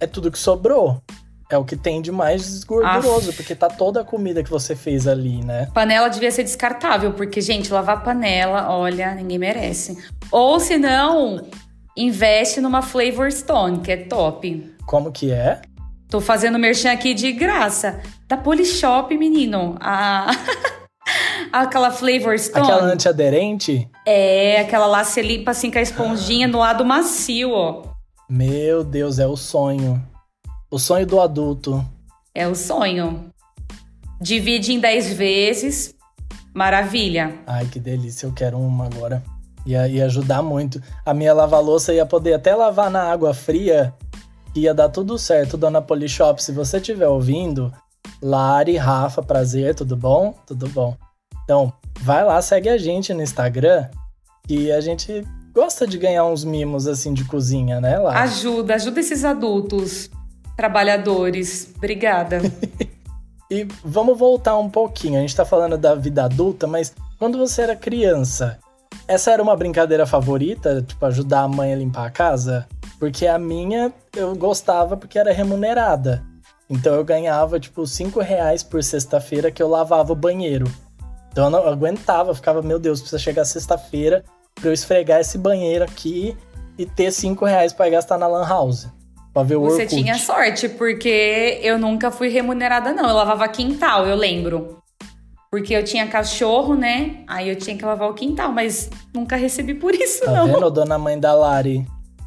é 0.00 0.06
tudo 0.06 0.30
que 0.30 0.38
sobrou. 0.38 1.02
É 1.50 1.56
o 1.56 1.64
que 1.64 1.76
tem 1.76 2.02
de 2.02 2.12
mais 2.12 2.62
gorduroso, 2.62 3.32
porque 3.32 3.54
tá 3.54 3.68
toda 3.68 4.02
a 4.02 4.04
comida 4.04 4.42
que 4.42 4.50
você 4.50 4.76
fez 4.76 5.06
ali, 5.06 5.42
né? 5.42 5.68
Panela 5.72 6.08
devia 6.08 6.30
ser 6.30 6.42
descartável, 6.44 7.14
porque, 7.14 7.40
gente, 7.40 7.72
lavar 7.72 8.04
panela, 8.04 8.70
olha, 8.70 9.14
ninguém 9.14 9.38
merece. 9.38 9.96
Ou 10.30 10.60
se 10.60 10.76
não, 10.76 11.42
investe 11.98 12.60
numa 12.60 12.80
Flavor 12.80 13.30
Stone, 13.32 13.80
que 13.80 13.92
é 13.92 13.96
top. 13.96 14.74
Como 14.86 15.10
que 15.10 15.32
é? 15.32 15.60
Tô 16.08 16.20
fazendo 16.20 16.58
merchan 16.58 16.92
aqui 16.92 17.12
de 17.12 17.32
graça. 17.32 18.00
Da 18.26 18.36
Polishop, 18.36 19.14
menino. 19.16 19.76
A... 19.80 20.30
aquela 21.52 21.90
Flavor 21.90 22.38
Stone. 22.38 22.64
Aquela 22.64 22.84
antiaderente? 22.84 23.90
É, 24.06 24.60
aquela 24.60 24.86
lá 24.86 25.04
você 25.04 25.20
limpa 25.20 25.50
assim 25.50 25.70
com 25.70 25.78
a 25.78 25.82
esponjinha 25.82 26.46
no 26.46 26.58
lado 26.58 26.84
macio, 26.84 27.50
ó. 27.50 27.82
Meu 28.30 28.84
Deus, 28.84 29.18
é 29.18 29.26
o 29.26 29.36
sonho. 29.36 30.02
O 30.70 30.78
sonho 30.78 31.06
do 31.06 31.20
adulto. 31.20 31.84
É 32.34 32.46
o 32.46 32.54
sonho. 32.54 33.30
Divide 34.20 34.72
em 34.72 34.80
10 34.80 35.12
vezes. 35.14 35.94
Maravilha. 36.54 37.38
Ai, 37.46 37.66
que 37.66 37.78
delícia, 37.78 38.26
eu 38.26 38.32
quero 38.32 38.58
uma 38.58 38.86
agora. 38.86 39.22
Ia, 39.68 39.86
ia 39.86 40.06
ajudar 40.06 40.42
muito. 40.42 40.82
A 41.04 41.12
minha 41.12 41.34
lava-louça 41.34 41.92
ia 41.92 42.06
poder 42.06 42.32
até 42.32 42.54
lavar 42.54 42.90
na 42.90 43.02
água 43.02 43.34
fria. 43.34 43.92
Ia 44.54 44.72
dar 44.72 44.88
tudo 44.88 45.18
certo, 45.18 45.58
dona 45.58 45.82
Polishop. 45.82 46.42
Se 46.42 46.52
você 46.52 46.78
estiver 46.78 47.06
ouvindo, 47.06 47.70
Lari, 48.22 48.78
Rafa, 48.78 49.22
prazer, 49.22 49.74
tudo 49.74 49.94
bom? 49.94 50.34
Tudo 50.46 50.70
bom. 50.70 50.96
Então, 51.44 51.70
vai 52.00 52.24
lá, 52.24 52.40
segue 52.40 52.70
a 52.70 52.78
gente 52.78 53.12
no 53.12 53.22
Instagram, 53.22 53.90
que 54.46 54.72
a 54.72 54.80
gente 54.80 55.22
gosta 55.52 55.86
de 55.86 55.98
ganhar 55.98 56.24
uns 56.24 56.44
mimos 56.44 56.86
assim 56.86 57.12
de 57.12 57.24
cozinha, 57.24 57.78
né, 57.78 57.98
Lari? 57.98 58.20
Ajuda, 58.20 58.74
ajuda 58.74 59.00
esses 59.00 59.22
adultos 59.22 60.08
trabalhadores. 60.56 61.74
Obrigada. 61.76 62.40
E 63.50 63.66
vamos 63.82 64.18
voltar 64.18 64.58
um 64.58 64.68
pouquinho. 64.68 65.16
A 65.16 65.22
gente 65.22 65.34
tá 65.34 65.42
falando 65.42 65.78
da 65.78 65.94
vida 65.94 66.22
adulta, 66.22 66.66
mas 66.66 66.92
quando 67.18 67.38
você 67.38 67.62
era 67.62 67.74
criança, 67.74 68.58
essa 69.08 69.32
era 69.32 69.42
uma 69.42 69.56
brincadeira 69.56 70.06
favorita? 70.06 70.82
Tipo, 70.82 71.06
ajudar 71.06 71.40
a 71.40 71.48
mãe 71.48 71.72
a 71.72 71.76
limpar 71.76 72.06
a 72.06 72.10
casa? 72.10 72.68
Porque 73.00 73.26
a 73.26 73.38
minha 73.38 73.92
eu 74.14 74.36
gostava 74.36 74.96
porque 74.96 75.18
era 75.18 75.32
remunerada. 75.32 76.22
Então 76.70 76.94
eu 76.94 77.02
ganhava, 77.02 77.58
tipo, 77.58 77.86
5 77.86 78.20
reais 78.20 78.62
por 78.62 78.84
sexta-feira 78.84 79.50
que 79.50 79.62
eu 79.62 79.68
lavava 79.68 80.12
o 80.12 80.16
banheiro. 80.16 80.70
Então 81.32 81.44
eu 81.44 81.50
não 81.50 81.60
eu 81.60 81.68
aguentava, 81.68 82.34
ficava, 82.34 82.60
meu 82.60 82.78
Deus, 82.78 83.00
precisa 83.00 83.18
chegar 83.18 83.44
sexta-feira 83.44 84.22
pra 84.54 84.68
eu 84.68 84.72
esfregar 84.72 85.20
esse 85.20 85.38
banheiro 85.38 85.84
aqui 85.84 86.36
e 86.76 86.84
ter 86.84 87.10
5 87.10 87.44
reais 87.44 87.72
pra 87.72 87.88
gastar 87.88 88.18
na 88.18 88.26
Lan 88.26 88.46
House. 88.46 88.88
Pra 89.32 89.42
ver 89.42 89.56
o 89.56 89.62
Você 89.62 89.82
Orkut. 89.82 89.96
tinha 89.96 90.18
sorte, 90.18 90.68
porque 90.68 91.60
eu 91.62 91.78
nunca 91.78 92.10
fui 92.10 92.28
remunerada, 92.28 92.92
não. 92.92 93.08
Eu 93.08 93.14
lavava 93.14 93.48
quintal, 93.48 94.06
eu 94.06 94.16
lembro. 94.16 94.82
Porque 95.50 95.72
eu 95.74 95.82
tinha 95.82 96.06
cachorro, 96.06 96.74
né? 96.74 97.24
Aí 97.26 97.48
eu 97.48 97.56
tinha 97.56 97.76
que 97.76 97.84
lavar 97.84 98.10
o 98.10 98.14
quintal, 98.14 98.52
mas 98.52 98.90
nunca 99.14 99.34
recebi 99.36 99.74
por 99.74 99.94
isso, 99.96 100.24
Tá 100.24 100.32
não. 100.32 100.46
vendo, 100.46 100.70
dona 100.70 100.98
mãe 100.98 101.18
da 101.18 101.32
Lari? 101.34 101.86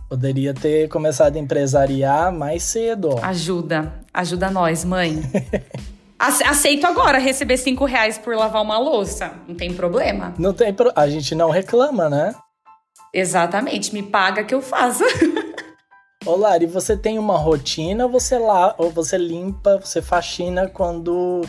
Poderia 0.09 0.53
ter 0.53 0.89
começado 0.89 1.35
a 1.35 1.39
empresariar 1.39 2.33
mais 2.33 2.63
cedo. 2.63 3.17
Ajuda, 3.21 3.93
ajuda 4.13 4.49
nós, 4.49 4.83
mãe. 4.83 5.21
Ace- 6.19 6.43
Aceito 6.43 6.85
agora 6.85 7.17
receber 7.17 7.57
cinco 7.57 7.85
reais 7.85 8.17
por 8.17 8.35
lavar 8.35 8.61
uma 8.61 8.77
louça. 8.77 9.31
Não 9.47 9.55
tem 9.55 9.73
problema. 9.73 10.33
Não 10.37 10.53
tem 10.53 10.73
pro... 10.73 10.91
A 10.95 11.07
gente 11.07 11.33
não 11.33 11.49
reclama, 11.49 12.09
né? 12.09 12.35
Exatamente, 13.13 13.93
me 13.93 14.03
paga 14.03 14.43
que 14.43 14.53
eu 14.53 14.61
faço. 14.61 15.03
Ô 16.25 16.35
Lari, 16.35 16.65
você 16.67 16.95
tem 16.95 17.17
uma 17.17 17.37
rotina 17.37 18.05
ou 18.05 18.11
você, 18.11 18.37
lá, 18.37 18.75
ou 18.77 18.91
você 18.91 19.17
limpa, 19.17 19.79
você 19.83 20.01
faxina 20.01 20.67
quando 20.67 21.41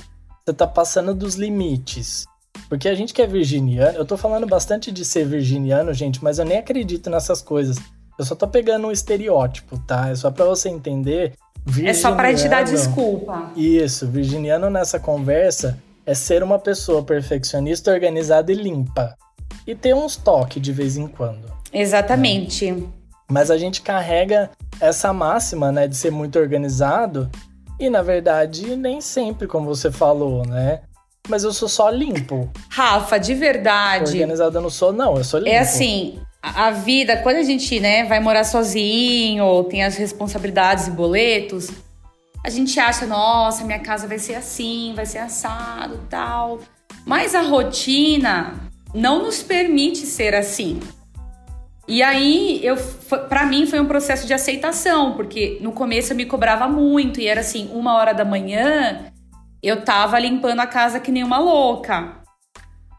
você 0.45 0.53
tá 0.53 0.67
passando 0.67 1.15
dos 1.15 1.35
limites? 1.37 2.25
Porque 2.69 2.89
a 2.89 2.95
gente 2.95 3.15
que 3.15 3.23
é 3.23 3.27
virginiano, 3.27 3.99
eu 3.99 4.05
tô 4.05 4.17
falando 4.17 4.47
bastante 4.47 4.91
de 4.91 5.05
ser 5.05 5.27
virginiano, 5.27 5.93
gente, 5.93 6.23
mas 6.23 6.39
eu 6.39 6.45
nem 6.45 6.59
acredito 6.59 7.09
nessas 7.11 7.41
coisas. 7.43 7.77
Eu 8.19 8.25
só 8.25 8.35
tô 8.35 8.47
pegando 8.47 8.87
um 8.87 8.93
estereótipo, 8.93 9.79
tá? 9.87 10.09
É 10.11 10.15
só 10.15 10.31
pra 10.31 10.45
você 10.45 10.69
entender. 10.69 11.35
É 11.85 11.95
só 11.95 12.15
pra 12.15 12.35
te 12.35 12.49
dar 12.49 12.65
virginiano- 12.65 12.71
desculpa. 12.71 13.51
Isso, 13.57 14.07
virginiano 14.07 14.69
nessa 14.69 14.99
conversa 14.99 15.79
é 16.05 16.15
ser 16.15 16.43
uma 16.43 16.59
pessoa 16.59 17.03
perfeccionista, 17.03 17.91
organizada 17.93 18.51
e 18.51 18.55
limpa. 18.55 19.15
E 19.67 19.75
ter 19.75 19.95
uns 19.95 20.17
toques 20.17 20.61
de 20.61 20.73
vez 20.73 20.97
em 20.97 21.07
quando. 21.07 21.51
Exatamente. 21.73 22.75
Mas 23.31 23.51
a 23.51 23.57
gente 23.57 23.81
carrega 23.81 24.51
essa 24.81 25.13
máxima, 25.13 25.71
né, 25.71 25.87
de 25.87 25.97
ser 25.97 26.11
muito 26.11 26.39
organizado. 26.39 27.31
E 27.83 27.91
na 27.91 28.01
verdade, 28.01 28.77
nem 28.77 29.01
sempre, 29.01 29.49
como 29.49 29.67
você 29.67 29.91
falou, 29.91 30.47
né? 30.47 30.83
Mas 31.29 31.43
eu 31.43 31.53
sou 31.53 31.69
só 31.69 31.91
limpo. 31.91 32.49
Rafa, 32.69 33.19
de 33.19 33.35
verdade. 33.35 34.13
Organizado 34.13 34.57
eu 34.57 34.63
não 34.63 34.71
sou, 34.71 34.93
não, 34.93 35.17
eu 35.17 35.25
sou 35.25 35.41
limpo. 35.41 35.51
É 35.51 35.59
assim, 35.59 36.21
a 36.41 36.69
a 36.69 36.71
vida, 36.71 37.17
quando 37.17 37.39
a 37.39 37.43
gente, 37.43 37.81
né, 37.81 38.05
vai 38.05 38.21
morar 38.21 38.45
sozinho, 38.45 39.45
ou 39.45 39.65
tem 39.65 39.83
as 39.83 39.97
responsabilidades 39.97 40.87
e 40.87 40.93
boletos, 40.93 41.71
a 42.47 42.51
gente 42.51 42.79
acha, 42.79 43.05
nossa, 43.05 43.65
minha 43.65 43.81
casa 43.81 44.07
vai 44.07 44.21
ser 44.21 44.37
assim, 44.37 44.93
vai 44.95 45.05
ser 45.05 45.19
assado, 45.19 45.99
tal. 46.09 46.61
Mas 47.05 47.35
a 47.35 47.43
rotina 47.43 48.61
não 48.95 49.25
nos 49.25 49.43
permite 49.43 50.07
ser 50.07 50.37
assim. 50.37 50.79
E 51.89 52.03
aí, 52.03 52.61
eu, 52.65 52.77
para 53.29 53.45
mim, 53.45 53.67
foi 53.67 53.81
um 53.81 53.87
processo 53.87 54.27
de 54.27 54.33
aceitação, 54.33 55.15
porque 55.15 55.59
no 55.61 55.73
começo 55.73 56.13
eu 56.13 56.17
me 56.17 56.25
cobrava 56.25 56.69
muito, 56.69 57.21
e 57.21 57.27
era 57.27 57.41
assim, 57.41 57.71
uma 57.73 57.95
hora 57.97 58.13
da 58.15 58.25
manhã, 58.25 59.07
eu 59.63 59.85
tava 59.85 60.19
limpando 60.19 60.61
a 60.61 60.67
casa 60.67 61.01
que 61.01 61.11
nem 61.11 61.25
uma 61.25 61.39
louca. 61.39 62.17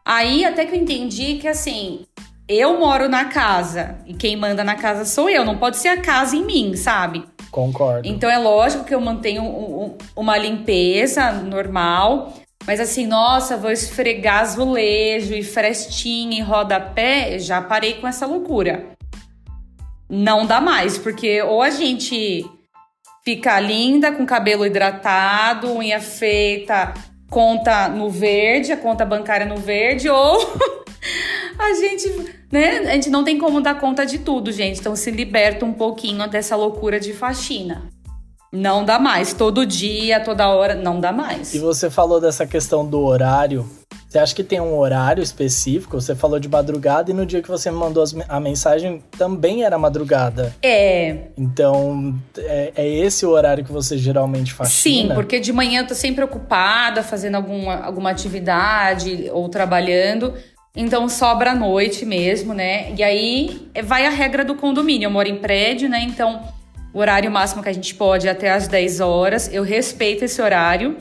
Aí, 0.05 0.43
até 0.43 0.65
que 0.65 0.75
eu 0.75 0.79
entendi 0.81 1.35
que, 1.35 1.47
assim, 1.47 2.05
eu 2.47 2.77
moro 2.77 3.07
na 3.07 3.25
casa, 3.25 3.95
e 4.05 4.13
quem 4.13 4.35
manda 4.35 4.63
na 4.65 4.75
casa 4.75 5.05
sou 5.05 5.29
eu, 5.29 5.45
não 5.45 5.57
pode 5.57 5.77
ser 5.77 5.87
a 5.87 6.01
casa 6.01 6.35
em 6.35 6.43
mim, 6.45 6.75
sabe? 6.75 7.23
Concordo. 7.49 8.05
Então 8.07 8.29
é 8.29 8.37
lógico 8.37 8.83
que 8.83 8.93
eu 8.93 8.99
mantenho 8.99 9.43
um- 9.43 9.83
um- 9.83 9.97
uma 10.15 10.37
limpeza 10.37 11.31
normal, 11.31 12.33
mas 12.65 12.79
assim, 12.79 13.05
nossa, 13.05 13.57
vou 13.57 13.71
esfregar 13.71 14.41
azulejo 14.41 15.33
e 15.33 15.43
frestinha 15.43 16.39
e 16.39 16.41
rodapé, 16.41 17.37
já 17.37 17.61
parei 17.61 17.95
com 17.95 18.07
essa 18.07 18.25
loucura. 18.25 18.93
Não 20.09 20.45
dá 20.45 20.61
mais, 20.61 20.97
porque 20.97 21.41
ou 21.41 21.61
a 21.61 21.69
gente 21.69 22.45
fica 23.23 23.59
linda, 23.59 24.11
com 24.11 24.25
cabelo 24.25 24.65
hidratado, 24.65 25.71
unha 25.71 25.99
feita, 25.99 26.93
conta 27.29 27.87
no 27.87 28.09
verde, 28.09 28.71
a 28.71 28.77
conta 28.77 29.05
bancária 29.05 29.45
no 29.45 29.57
verde, 29.57 30.07
ou 30.09 30.53
a 31.57 31.73
gente, 31.73 32.43
né, 32.51 32.79
a 32.79 32.93
gente 32.93 33.09
não 33.09 33.23
tem 33.23 33.37
como 33.37 33.59
dar 33.59 33.79
conta 33.79 34.05
de 34.05 34.19
tudo, 34.19 34.51
gente. 34.51 34.79
Então 34.79 34.95
se 34.95 35.11
liberta 35.11 35.65
um 35.65 35.73
pouquinho 35.73 36.27
dessa 36.29 36.55
loucura 36.55 36.99
de 36.99 37.13
faxina. 37.13 37.89
Não 38.53 38.85
dá 38.85 38.99
mais, 38.99 39.33
todo 39.33 39.65
dia, 39.65 40.19
toda 40.19 40.47
hora, 40.47 40.75
não 40.75 40.99
dá 40.99 41.11
mais. 41.11 41.55
E 41.55 41.57
você 41.57 41.89
falou 41.89 42.21
dessa 42.21 42.45
questão 42.45 42.85
do 42.85 43.03
horário. 43.03 43.67
Você 44.07 44.19
acha 44.19 44.35
que 44.35 44.43
tem 44.43 44.61
um 44.61 44.77
horário 44.77 45.23
específico? 45.23 45.99
Você 45.99 46.13
falou 46.13 46.39
de 46.39 46.47
madrugada 46.47 47.09
e 47.09 47.15
no 47.15 47.25
dia 47.25 47.41
que 47.41 47.49
você 47.49 47.71
me 47.71 47.77
mandou 47.77 48.03
a 48.29 48.39
mensagem 48.39 49.01
também 49.17 49.63
era 49.63 49.75
madrugada. 49.79 50.55
É, 50.61 51.29
Então, 51.35 52.15
é, 52.37 52.71
é 52.75 52.87
esse 52.87 53.25
o 53.25 53.31
horário 53.31 53.65
que 53.65 53.71
você 53.71 53.97
geralmente 53.97 54.51
sim, 54.51 54.55
faxina? 54.55 55.15
porque 55.15 55.39
de 55.39 55.51
manhã 55.51 55.81
eu 55.81 55.87
tô 55.87 55.95
sempre 55.95 56.23
ocupada, 56.23 57.01
fazendo 57.01 57.33
alguma, 57.33 57.77
alguma 57.83 58.11
atividade 58.11 59.31
ou 59.33 59.49
trabalhando. 59.49 60.31
Então 60.75 61.09
sobra 61.09 61.53
à 61.53 61.55
noite 61.55 62.05
mesmo, 62.05 62.53
né? 62.53 62.93
E 62.95 63.01
aí 63.01 63.67
é, 63.73 63.81
vai 63.81 64.05
a 64.05 64.11
regra 64.11 64.45
do 64.45 64.53
condomínio. 64.53 65.07
Eu 65.07 65.11
moro 65.11 65.27
em 65.27 65.37
prédio, 65.37 65.89
né? 65.89 66.03
Então 66.03 66.39
o 66.93 66.99
horário 66.99 67.31
máximo 67.31 67.63
que 67.63 67.69
a 67.69 67.73
gente 67.73 67.95
pode 67.95 68.27
é 68.27 68.31
até 68.31 68.51
às 68.51 68.67
10 68.67 68.99
horas. 68.99 69.51
Eu 69.51 69.63
respeito 69.63 70.23
esse 70.23 70.41
horário. 70.41 70.95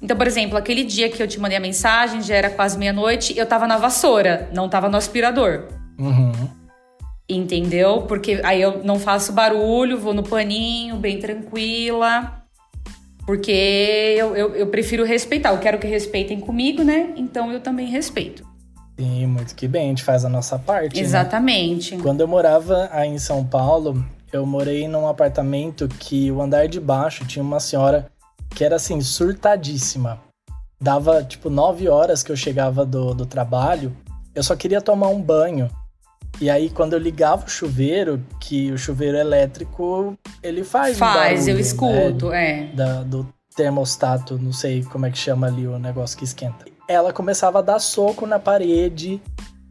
Então, 0.00 0.16
por 0.16 0.26
exemplo, 0.26 0.56
aquele 0.56 0.84
dia 0.84 1.08
que 1.08 1.22
eu 1.22 1.28
te 1.28 1.38
mandei 1.38 1.56
a 1.56 1.60
mensagem, 1.60 2.22
já 2.22 2.34
era 2.34 2.50
quase 2.50 2.78
meia-noite, 2.78 3.36
eu 3.36 3.46
tava 3.46 3.66
na 3.66 3.76
vassoura, 3.76 4.48
não 4.54 4.68
tava 4.68 4.88
no 4.88 4.96
aspirador. 4.96 5.68
Uhum. 5.98 6.32
Entendeu? 7.28 8.02
Porque 8.02 8.40
aí 8.44 8.60
eu 8.60 8.82
não 8.84 8.98
faço 8.98 9.32
barulho, 9.32 9.98
vou 9.98 10.12
no 10.12 10.22
paninho, 10.22 10.96
bem 10.96 11.18
tranquila. 11.18 12.42
Porque 13.24 14.14
eu, 14.18 14.36
eu, 14.36 14.54
eu 14.54 14.66
prefiro 14.66 15.04
respeitar. 15.04 15.52
Eu 15.52 15.58
quero 15.58 15.78
que 15.78 15.86
respeitem 15.86 16.38
comigo, 16.40 16.82
né? 16.82 17.14
Então 17.16 17.50
eu 17.50 17.60
também 17.60 17.86
respeito. 17.86 18.46
Sim, 18.98 19.26
muito 19.26 19.54
que 19.54 19.66
bem, 19.66 19.86
a 19.86 19.88
gente 19.88 20.04
faz 20.04 20.24
a 20.24 20.28
nossa 20.28 20.58
parte. 20.58 20.96
né? 20.96 21.02
Exatamente. 21.02 21.96
Quando 21.98 22.20
eu 22.20 22.28
morava 22.28 22.88
aí 22.92 23.08
em 23.08 23.18
São 23.18 23.44
Paulo, 23.44 24.04
eu 24.34 24.44
morei 24.44 24.88
num 24.88 25.06
apartamento 25.06 25.86
que 25.86 26.28
o 26.32 26.42
andar 26.42 26.66
de 26.66 26.80
baixo 26.80 27.24
tinha 27.24 27.42
uma 27.42 27.60
senhora 27.60 28.10
que 28.50 28.64
era 28.64 28.74
assim, 28.76 29.00
surtadíssima. 29.00 30.20
Dava 30.80 31.22
tipo 31.22 31.48
nove 31.48 31.88
horas 31.88 32.22
que 32.22 32.32
eu 32.32 32.36
chegava 32.36 32.84
do, 32.84 33.14
do 33.14 33.24
trabalho, 33.26 33.96
eu 34.34 34.42
só 34.42 34.56
queria 34.56 34.80
tomar 34.80 35.08
um 35.08 35.22
banho. 35.22 35.70
E 36.40 36.50
aí, 36.50 36.68
quando 36.68 36.94
eu 36.94 36.98
ligava 36.98 37.46
o 37.46 37.48
chuveiro, 37.48 38.20
que 38.40 38.72
o 38.72 38.76
chuveiro 38.76 39.16
elétrico, 39.16 40.18
ele 40.42 40.64
faz. 40.64 40.96
um 40.96 40.98
Faz, 40.98 41.46
barulho, 41.46 41.50
eu 41.50 41.54
né? 41.54 41.60
escuto, 41.60 42.32
é. 42.32 42.66
da- 42.74 43.02
do 43.04 43.28
termostato, 43.54 44.36
não 44.36 44.52
sei 44.52 44.82
como 44.82 45.06
é 45.06 45.10
que 45.12 45.18
chama 45.18 45.46
ali 45.46 45.64
o 45.64 45.78
negócio 45.78 46.18
que 46.18 46.24
esquenta. 46.24 46.64
Ela 46.88 47.12
começava 47.12 47.60
a 47.60 47.62
dar 47.62 47.78
soco 47.78 48.26
na 48.26 48.40
parede 48.40 49.22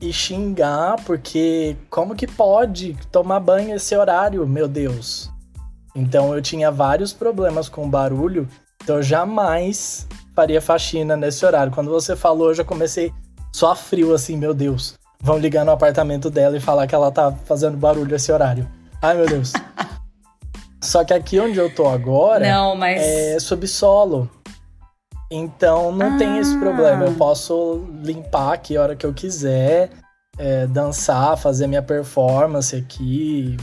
e 0.04 0.12
xingar, 0.12 0.98
porque 1.06 1.78
como 1.90 2.16
que 2.16 2.28
pode 2.28 2.98
tomar 3.12 3.40
banho 3.40 3.76
esse 3.76 3.96
horário, 3.96 4.46
meu 4.46 4.68
Deus? 4.68 5.30
Então 5.96 6.36
eu 6.36 6.42
tinha 6.42 6.70
vários 6.70 7.14
problemas 7.14 7.70
com 7.70 7.90
barulho, 7.90 8.48
então 8.84 8.98
eu 8.98 9.04
jamais 9.04 10.06
faria 10.36 10.62
faxina 10.62 11.16
nesse 11.16 11.46
horário. 11.46 11.72
Quando 11.72 11.90
você 11.90 12.16
falou, 12.16 12.50
eu 12.50 12.56
já 12.56 12.64
comecei 12.64 13.14
só 13.54 13.74
frio 13.76 14.14
assim, 14.14 14.36
meu 14.36 14.54
Deus. 14.54 14.96
Vão 15.22 15.38
ligar 15.38 15.64
no 15.64 15.72
apartamento 15.72 16.30
dela 16.30 16.58
e 16.58 16.60
falar 16.60 16.86
que 16.86 16.94
ela 16.94 17.12
tá 17.12 17.32
fazendo 17.46 17.78
barulho 17.78 18.14
esse 18.16 18.32
horário. 18.32 18.68
Ai, 19.02 19.16
meu 19.16 19.26
Deus. 19.26 19.54
Só 20.84 21.06
que 21.06 21.14
aqui 21.14 21.40
onde 21.40 21.58
eu 21.58 21.74
tô 21.74 21.88
agora 21.88 22.46
Não, 22.46 22.76
mas. 22.76 23.02
é 23.02 23.40
subsolo. 23.40 24.30
Então 25.36 25.92
não 25.92 26.16
tem 26.18 26.38
esse 26.38 26.56
Ah. 26.56 26.60
problema. 26.60 27.06
Eu 27.06 27.16
posso 27.16 27.88
limpar 28.04 28.54
aqui 28.54 28.78
a 28.78 28.82
hora 28.84 28.96
que 28.96 29.04
eu 29.06 29.12
quiser, 29.14 29.90
é, 30.38 30.68
dançar, 30.68 31.36
fazer 31.38 31.66
minha 31.66 31.82
performance 31.82 32.76
aqui. 32.76 33.58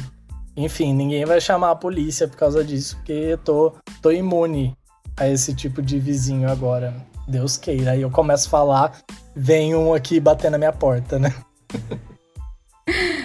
Enfim, 0.56 0.92
ninguém 0.92 1.24
vai 1.24 1.40
chamar 1.40 1.70
a 1.70 1.76
polícia 1.76 2.26
por 2.26 2.36
causa 2.36 2.64
disso, 2.64 2.96
porque 2.96 3.12
eu 3.12 3.38
tô, 3.38 3.72
tô 4.02 4.10
imune 4.10 4.76
a 5.16 5.28
esse 5.28 5.54
tipo 5.54 5.80
de 5.80 5.98
vizinho 6.00 6.50
agora. 6.50 6.92
Deus 7.28 7.56
queira. 7.56 7.92
Aí 7.92 8.02
eu 8.02 8.10
começo 8.10 8.48
a 8.48 8.50
falar, 8.50 8.98
vem 9.36 9.74
um 9.76 9.94
aqui 9.94 10.18
bater 10.18 10.50
na 10.50 10.58
minha 10.58 10.72
porta, 10.72 11.18
né? 11.20 11.32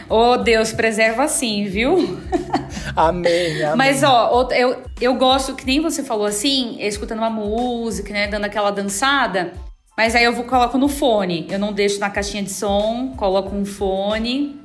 Oh, 0.10 0.38
Deus, 0.38 0.72
preserva 0.72 1.24
assim, 1.24 1.66
viu? 1.66 2.20
Amém, 2.96 3.64
amém. 3.64 3.76
Mas, 3.76 4.04
ó, 4.04 4.48
eu, 4.52 4.84
eu 5.02 5.16
gosto, 5.16 5.56
que 5.56 5.66
nem 5.66 5.82
você 5.82 6.04
falou 6.04 6.26
assim, 6.26 6.78
escutando 6.80 7.18
uma 7.18 7.30
música, 7.30 8.14
né? 8.14 8.28
Dando 8.28 8.46
aquela 8.46 8.72
dançada. 8.72 9.54
Mas 9.98 10.16
aí 10.16 10.24
eu 10.24 10.34
vou, 10.34 10.46
coloco 10.46 10.78
no 10.78 10.88
fone. 10.88 11.48
Eu 11.50 11.60
não 11.60 11.74
deixo 11.74 12.00
na 12.00 12.10
caixinha 12.10 12.44
de 12.44 12.52
som, 12.52 13.14
coloco 13.18 13.56
um 13.56 13.66
fone 13.66 14.62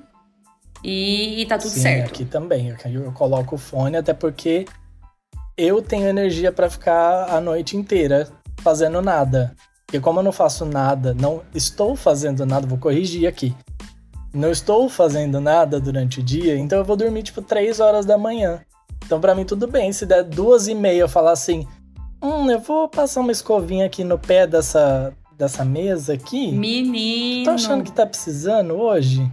e, 0.85 1.43
e 1.43 1.47
tá 1.47 1.59
tudo 1.59 1.71
Sim, 1.71 1.81
certo. 1.81 2.09
aqui 2.09 2.25
também. 2.25 2.75
Eu, 2.85 3.05
eu 3.05 3.13
coloco 3.13 3.55
o 3.55 3.59
fone, 3.59 3.97
até 3.97 4.13
porque 4.13 4.65
eu 5.57 5.81
tenho 5.83 6.09
energia 6.09 6.51
pra 6.51 6.71
ficar 6.71 7.31
a 7.31 7.41
noite 7.41 7.77
inteira 7.77 8.29
fazendo 8.63 9.01
nada. 9.01 9.55
E 9.93 9.99
como 9.99 10.21
eu 10.21 10.25
não 10.25 10.33
faço 10.33 10.65
nada, 10.65 11.15
não 11.15 11.43
estou 11.55 11.97
fazendo 11.97 12.47
nada, 12.47 12.67
vou 12.67 12.79
corrigir 12.79 13.29
aqui. 13.29 13.55
Não 14.33 14.51
estou 14.51 14.89
fazendo 14.89 15.41
nada 15.41 15.81
durante 15.81 16.21
o 16.21 16.23
dia, 16.23 16.57
então 16.57 16.79
eu 16.79 16.85
vou 16.85 16.97
dormir 16.97 17.23
tipo 17.23 17.43
3 17.43 17.81
horas 17.81 18.07
da 18.07 18.17
manhã. 18.17 18.61
Então 19.05 19.21
pra 19.21 19.35
mim 19.35 19.45
tudo 19.45 19.67
bem, 19.67 19.93
se 19.93 20.07
der 20.07 20.23
duas 20.23 20.69
e 20.69 20.75
meia 20.75 21.01
eu 21.01 21.09
falar 21.09 21.33
assim, 21.33 21.67
hum, 22.23 22.49
eu 22.51 22.61
vou 22.61 22.89
passar 22.89 23.21
uma 23.21 23.33
escovinha 23.33 23.87
aqui 23.87 24.05
no 24.05 24.19
pé 24.19 24.47
dessa, 24.47 25.13
dessa 25.37 25.65
mesa 25.65 26.13
aqui. 26.13 26.53
Menino. 26.53 27.45
Tô 27.45 27.51
achando 27.51 27.83
que 27.83 27.93
tá 27.93 28.07
precisando 28.07 28.75
hoje? 28.75 29.29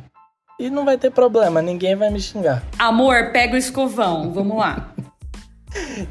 E 0.60 0.72
não 0.72 0.84
vai 0.84 0.98
ter 0.98 1.12
problema, 1.12 1.62
ninguém 1.62 1.96
vai 1.96 2.10
me 2.10 2.20
xingar. 2.20 2.64
Amor, 2.80 3.32
pega 3.32 3.54
o 3.54 3.58
escovão. 3.58 4.32
Vamos 4.32 4.58
lá. 4.58 4.94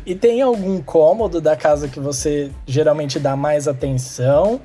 E 0.05 0.15
tem 0.15 0.43
algum 0.43 0.81
cômodo 0.81 1.41
da 1.41 1.57
casa 1.57 1.89
que 1.89 1.99
você 1.99 2.53
geralmente 2.67 3.19
dá 3.19 3.35
mais 3.35 3.67
atenção? 3.67 4.61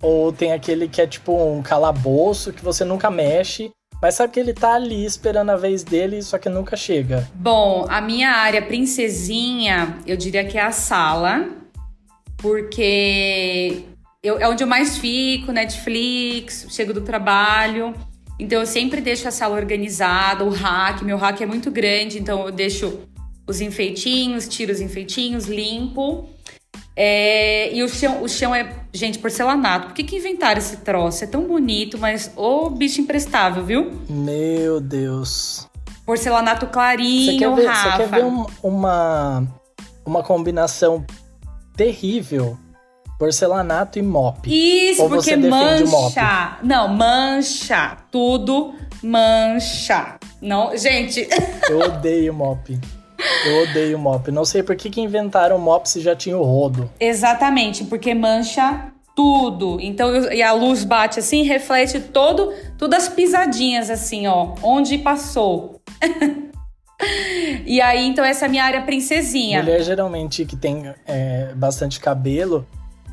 Ou 0.00 0.32
tem 0.32 0.52
aquele 0.52 0.88
que 0.88 1.00
é 1.00 1.06
tipo 1.06 1.32
um 1.32 1.62
calabouço 1.62 2.52
que 2.52 2.62
você 2.62 2.84
nunca 2.84 3.10
mexe, 3.10 3.70
mas 4.00 4.14
sabe 4.14 4.32
que 4.32 4.40
ele 4.40 4.52
tá 4.52 4.74
ali 4.74 5.04
esperando 5.04 5.50
a 5.50 5.56
vez 5.56 5.82
dele, 5.82 6.22
só 6.22 6.36
que 6.36 6.48
nunca 6.48 6.76
chega? 6.76 7.28
Bom, 7.34 7.86
a 7.88 8.00
minha 8.00 8.30
área 8.30 8.60
princesinha, 8.60 9.98
eu 10.06 10.16
diria 10.16 10.44
que 10.44 10.58
é 10.58 10.62
a 10.62 10.70
sala, 10.72 11.48
porque 12.36 13.84
eu- 14.22 14.38
é 14.38 14.48
onde 14.48 14.62
eu 14.62 14.68
mais 14.68 14.98
fico, 14.98 15.50
Netflix, 15.50 16.66
chego 16.70 16.92
do 16.92 17.00
trabalho. 17.00 17.94
Então 18.38 18.60
eu 18.60 18.66
sempre 18.66 19.00
deixo 19.00 19.26
a 19.26 19.30
sala 19.30 19.56
organizada, 19.56 20.44
o 20.44 20.50
rack, 20.50 21.02
meu 21.02 21.16
rack 21.16 21.42
é 21.42 21.46
muito 21.46 21.70
grande, 21.70 22.18
então 22.18 22.44
eu 22.44 22.52
deixo 22.52 23.00
os 23.48 23.60
enfeitinhos, 23.62 24.46
tiro 24.46 24.72
os 24.72 24.80
enfeitinhos, 24.80 25.46
limpo. 25.46 26.28
É, 26.98 27.70
e 27.74 27.82
o 27.82 27.88
chão, 27.88 28.22
o 28.22 28.28
chão 28.28 28.54
é, 28.54 28.72
gente, 28.92 29.18
porcelanato. 29.18 29.88
Por 29.88 29.94
que, 29.94 30.02
que 30.02 30.16
inventaram 30.16 30.58
esse 30.58 30.78
troço? 30.78 31.24
É 31.24 31.26
tão 31.26 31.42
bonito, 31.42 31.98
mas 31.98 32.32
ô 32.34 32.70
bicho 32.70 33.00
imprestável, 33.02 33.62
viu? 33.64 33.92
Meu 34.08 34.80
Deus. 34.80 35.68
Porcelanato 36.06 36.66
Você 36.66 36.72
clarinho, 36.72 37.38
quer 37.38 37.54
ver, 37.54 37.66
Rafa. 37.66 37.90
você 37.90 37.96
quer 37.98 38.08
ver 38.08 38.24
um- 38.24 38.46
uma, 38.62 39.46
uma 40.06 40.22
combinação 40.22 41.04
terrível? 41.76 42.56
Porcelanato 43.18 43.98
e 43.98 44.02
mop. 44.02 44.46
Isso, 44.46 45.02
Ou 45.02 45.08
porque 45.08 45.30
você 45.30 45.36
mancha. 45.36 46.58
Não, 46.62 46.86
mancha. 46.88 47.96
Tudo 48.10 48.74
mancha. 49.02 50.16
Não, 50.40 50.76
gente, 50.76 51.26
Eu 51.68 51.78
odeio 51.80 52.32
mop. 52.34 52.78
Eu 53.46 53.62
odeio 53.62 53.98
mop. 53.98 54.30
Não 54.30 54.44
sei 54.44 54.62
por 54.62 54.74
que, 54.76 54.90
que 54.90 55.00
inventaram 55.00 55.58
mop 55.58 55.86
se 55.88 56.00
já 56.00 56.14
tinha 56.16 56.36
o 56.36 56.42
rodo. 56.42 56.90
exatamente, 57.00 57.84
porque 57.84 58.14
mancha 58.14 58.92
tudo. 59.14 59.78
Então, 59.80 60.14
eu- 60.14 60.32
e 60.32 60.42
a 60.42 60.52
luz 60.52 60.84
bate 60.84 61.18
assim, 61.20 61.42
reflete 61.42 61.98
todo, 62.00 62.52
todas 62.76 63.04
as 63.04 63.08
pisadinhas 63.08 63.88
assim, 63.90 64.26
ó, 64.26 64.54
onde 64.62 64.98
passou. 64.98 65.80
e 67.64 67.80
aí, 67.80 68.06
então 68.06 68.24
essa 68.24 68.44
é 68.44 68.46
a 68.46 68.50
minha 68.50 68.64
área 68.64 68.82
princesinha. 68.82 69.62
Mulher 69.62 69.82
geralmente 69.82 70.44
que 70.44 70.56
tem 70.56 70.92
é, 71.06 71.52
bastante 71.54 72.00
cabelo, 72.00 72.66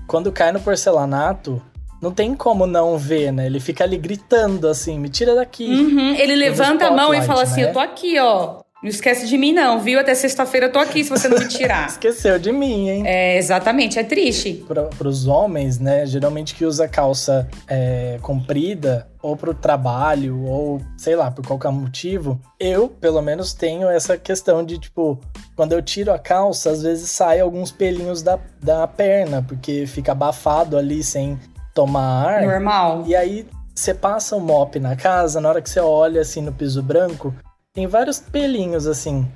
quando 0.07 0.31
cai 0.31 0.51
no 0.51 0.59
porcelanato, 0.59 1.61
não 2.01 2.11
tem 2.11 2.35
como 2.35 2.65
não 2.67 2.97
ver, 2.97 3.31
né? 3.31 3.45
Ele 3.45 3.59
fica 3.59 3.83
ali 3.83 3.97
gritando 3.97 4.67
assim, 4.67 4.99
me 4.99 5.07
tira 5.09 5.35
daqui. 5.35 5.65
Uhum, 5.69 6.15
Ele 6.15 6.35
levanta 6.35 6.87
a 6.87 6.91
mão 6.91 7.13
e 7.13 7.21
fala 7.21 7.43
assim: 7.43 7.61
né? 7.61 7.69
Eu 7.69 7.73
tô 7.73 7.79
aqui, 7.79 8.19
ó. 8.19 8.59
Não 8.83 8.89
esquece 8.89 9.25
de 9.25 9.37
mim, 9.37 9.53
não, 9.53 9.79
viu? 9.79 9.97
Até 9.97 10.13
sexta-feira 10.13 10.65
eu 10.65 10.71
tô 10.71 10.77
aqui 10.77 11.05
se 11.05 11.09
você 11.09 11.29
não 11.29 11.39
me 11.39 11.47
tirar. 11.47 11.87
Esqueceu 11.89 12.37
de 12.37 12.51
mim, 12.51 12.89
hein? 12.89 13.03
é, 13.05 13.37
exatamente, 13.37 13.97
é 13.97 14.03
triste. 14.03 14.65
Para 14.67 15.07
os 15.07 15.25
homens, 15.25 15.79
né, 15.79 16.05
geralmente 16.05 16.53
que 16.53 16.65
usa 16.65 16.85
calça 16.85 17.47
é, 17.65 18.19
comprida, 18.21 19.07
ou 19.21 19.37
para 19.37 19.51
o 19.51 19.53
trabalho, 19.53 20.43
ou 20.43 20.81
sei 20.97 21.15
lá, 21.15 21.31
por 21.31 21.47
qualquer 21.47 21.71
motivo, 21.71 22.41
eu, 22.59 22.89
pelo 22.89 23.21
menos, 23.21 23.53
tenho 23.53 23.87
essa 23.87 24.17
questão 24.17 24.65
de, 24.65 24.77
tipo, 24.77 25.17
quando 25.55 25.71
eu 25.71 25.81
tiro 25.81 26.11
a 26.11 26.19
calça, 26.19 26.69
às 26.69 26.83
vezes 26.83 27.09
sai 27.09 27.39
alguns 27.39 27.71
pelinhos 27.71 28.21
da, 28.21 28.37
da 28.61 28.85
perna, 28.85 29.41
porque 29.47 29.87
fica 29.87 30.11
abafado 30.11 30.77
ali 30.77 31.01
sem 31.01 31.39
tomar 31.73 32.27
ar. 32.27 32.41
Normal. 32.41 33.05
E 33.07 33.15
aí 33.15 33.47
você 33.73 33.93
passa 33.93 34.35
o 34.35 34.39
mop 34.39 34.79
na 34.79 34.95
casa, 34.95 35.41
na 35.41 35.49
hora 35.49 35.61
que 35.61 35.69
você 35.69 35.79
olha 35.79 36.21
assim 36.21 36.41
no 36.41 36.51
piso 36.51 36.83
branco, 36.83 37.33
tem 37.73 37.87
vários 37.87 38.19
pelinhos 38.19 38.85
assim 38.85 39.27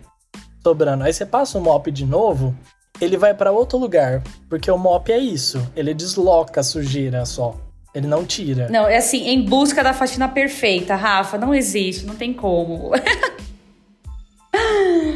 sobrando. 0.63 1.03
Aí 1.03 1.11
você 1.11 1.25
passa 1.25 1.57
o 1.57 1.61
mop 1.61 1.89
de 1.91 2.05
novo, 2.05 2.55
ele 3.01 3.17
vai 3.17 3.33
para 3.33 3.51
outro 3.51 3.77
lugar, 3.77 4.21
porque 4.47 4.69
o 4.69 4.77
mop 4.77 5.11
é 5.11 5.17
isso, 5.17 5.65
ele 5.75 5.93
desloca 5.93 6.61
a 6.61 6.63
sujeira 6.63 7.25
só. 7.25 7.55
Ele 7.95 8.05
não 8.05 8.25
tira. 8.25 8.69
Não, 8.69 8.87
é 8.87 8.97
assim, 8.97 9.27
em 9.27 9.43
busca 9.43 9.83
da 9.83 9.91
faxina 9.91 10.27
perfeita, 10.27 10.93
Rafa, 10.95 11.37
não 11.37 11.53
existe, 11.53 12.05
não 12.05 12.15
tem 12.15 12.33
como. 12.33 12.91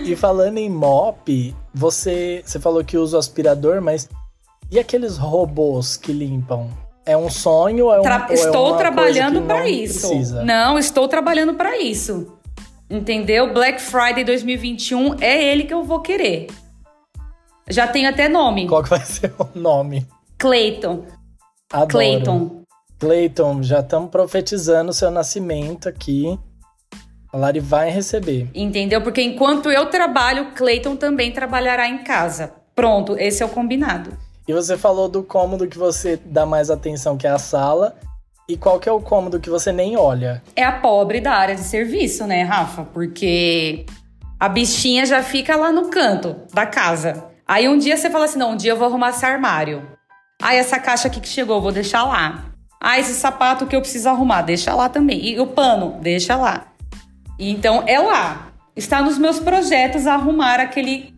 E 0.03 0.15
falando 0.15 0.57
em 0.57 0.69
mop, 0.69 1.55
você, 1.73 2.41
você 2.45 2.59
falou 2.59 2.83
que 2.83 2.97
usa 2.97 3.15
o 3.15 3.19
aspirador, 3.19 3.81
mas 3.81 4.09
e 4.69 4.79
aqueles 4.79 5.17
robôs 5.17 5.95
que 5.95 6.11
limpam? 6.11 6.69
É 7.05 7.15
um 7.15 7.29
sonho 7.29 7.85
ou 7.85 7.93
é, 7.93 7.99
um, 7.99 8.03
Tra- 8.03 8.27
é 8.29 8.33
estou 8.33 8.69
uma 8.69 8.77
trabalhando 8.77 9.41
para 9.43 9.69
isso. 9.69 10.07
Precisa? 10.09 10.43
Não, 10.43 10.77
estou 10.77 11.07
trabalhando 11.07 11.53
para 11.53 11.77
isso. 11.79 12.35
Entendeu? 12.91 13.53
Black 13.53 13.81
Friday 13.81 14.25
2021 14.25 15.15
é 15.21 15.41
ele 15.41 15.63
que 15.63 15.73
eu 15.73 15.81
vou 15.81 16.01
querer. 16.01 16.47
Já 17.69 17.87
tenho 17.87 18.09
até 18.09 18.27
nome. 18.27 18.67
Qual 18.67 18.83
que 18.83 18.89
vai 18.89 18.99
ser 18.99 19.33
o 19.39 19.57
nome? 19.57 20.05
Clayton. 20.37 21.05
Adoro. 21.71 21.87
Clayton. 21.87 22.61
Clayton, 22.99 23.63
já 23.63 23.79
estamos 23.79 24.11
profetizando 24.11 24.91
o 24.91 24.93
seu 24.93 25.09
nascimento 25.09 25.87
aqui. 25.87 26.37
A 27.31 27.37
Lari 27.37 27.61
vai 27.61 27.89
receber. 27.89 28.49
Entendeu? 28.53 29.01
Porque 29.01 29.21
enquanto 29.21 29.71
eu 29.71 29.85
trabalho, 29.85 30.51
Cleiton 30.53 30.97
também 30.97 31.31
trabalhará 31.31 31.87
em 31.87 32.03
casa. 32.03 32.51
Pronto, 32.75 33.17
esse 33.17 33.41
é 33.41 33.45
o 33.45 33.49
combinado. 33.49 34.17
E 34.45 34.51
você 34.51 34.77
falou 34.77 35.07
do 35.07 35.23
cômodo 35.23 35.65
que 35.65 35.77
você 35.77 36.19
dá 36.25 36.45
mais 36.45 36.69
atenção, 36.69 37.15
que 37.15 37.25
é 37.25 37.29
a 37.29 37.39
sala. 37.39 37.95
E 38.51 38.57
qual 38.57 38.81
que 38.81 38.89
é 38.89 38.91
o 38.91 38.99
cômodo 38.99 39.39
que 39.39 39.49
você 39.49 39.71
nem 39.71 39.95
olha? 39.95 40.43
É 40.57 40.63
a 40.65 40.73
pobre 40.73 41.21
da 41.21 41.31
área 41.31 41.55
de 41.55 41.61
serviço, 41.61 42.27
né, 42.27 42.43
Rafa? 42.43 42.83
Porque 42.83 43.85
a 44.37 44.49
bichinha 44.49 45.05
já 45.05 45.23
fica 45.23 45.55
lá 45.55 45.71
no 45.71 45.87
canto 45.87 46.35
da 46.53 46.65
casa. 46.65 47.31
Aí 47.47 47.69
um 47.69 47.77
dia 47.77 47.95
você 47.95 48.09
fala 48.09 48.25
assim: 48.25 48.37
não, 48.37 48.51
um 48.51 48.57
dia 48.57 48.73
eu 48.73 48.77
vou 48.77 48.89
arrumar 48.89 49.11
esse 49.11 49.25
armário. 49.25 49.87
Aí 50.43 50.57
essa 50.57 50.77
caixa 50.77 51.07
aqui 51.07 51.21
que 51.21 51.29
chegou, 51.29 51.61
vou 51.61 51.71
deixar 51.71 52.03
lá. 52.03 52.43
Ah, 52.77 52.99
esse 52.99 53.13
sapato 53.13 53.65
que 53.65 53.73
eu 53.73 53.79
preciso 53.79 54.09
arrumar, 54.09 54.41
deixa 54.41 54.75
lá 54.75 54.89
também. 54.89 55.25
E 55.25 55.39
o 55.39 55.47
pano, 55.47 55.97
deixa 56.01 56.35
lá. 56.35 56.65
Então 57.39 57.85
é 57.87 57.99
lá. 57.99 58.49
Está 58.75 59.01
nos 59.01 59.17
meus 59.17 59.39
projetos 59.39 60.05
arrumar 60.05 60.59
aquele 60.59 61.15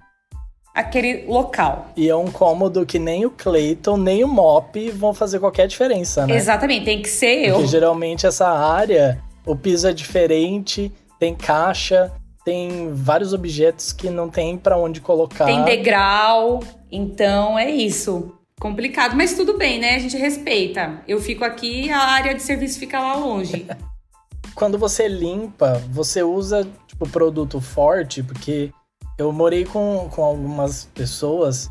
aquele 0.74 1.26
local. 1.28 1.92
E 1.96 2.10
é 2.10 2.16
um 2.16 2.32
cômodo 2.32 2.86
que 2.86 2.98
nem 2.98 3.26
o 3.26 3.30
Clayton, 3.30 3.98
nem 3.98 4.24
o 4.24 4.28
Mop 4.28 4.90
vão 4.92 5.14
fazer 5.14 5.40
qualquer 5.40 5.68
diferença, 5.68 6.26
né? 6.26 6.36
Exatamente, 6.36 6.86
tem 6.86 7.02
que 7.02 7.10
ser 7.10 7.48
eu. 7.48 7.56
Porque 7.56 7.68
geralmente 7.68 8.26
essa 8.26 8.50
área, 8.50 9.22
o 9.46 9.56
piso 9.56 9.88
é 9.88 9.94
diferente, 9.94 10.92
tem 11.20 11.36
caixa, 11.36 12.12
tem 12.44 12.92
vários 12.94 13.34
objetos 13.34 13.94
que 13.94 14.10
não 14.10 14.30
tem 14.30 14.58
para 14.58 14.78
onde 14.78 15.00
colocar. 15.00 15.46
Tem 15.46 15.64
degrau, 15.64 16.62
então 16.92 17.58
é 17.58 17.70
isso. 17.70 18.34
Complicado, 18.60 19.16
mas 19.16 19.34
tudo 19.36 19.58
bem, 19.58 19.80
né? 19.80 19.96
A 19.96 20.00
gente 20.00 20.18
respeita. 20.18 21.02
Eu 21.08 21.20
fico 21.20 21.44
aqui, 21.44 21.92
a 21.92 22.00
área 22.00 22.34
de 22.34 22.42
serviço 22.42 22.80
fica 22.80 23.00
lá 23.00 23.16
longe. 23.16 23.66
Quando 24.56 24.78
você 24.78 25.08
limpa, 25.08 25.82
você 25.90 26.22
usa 26.22 26.68
tipo 26.88 27.10
produto 27.10 27.60
forte, 27.60 28.22
porque 28.22 28.72
eu 29.18 29.32
morei 29.32 29.66
com, 29.66 30.10
com 30.12 30.24
algumas 30.24 30.86
pessoas 30.94 31.70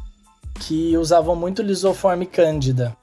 que 0.61 0.97
usavam 0.97 1.35
muito 1.35 1.63
lisoforme 1.63 2.27
cândida. 2.27 2.97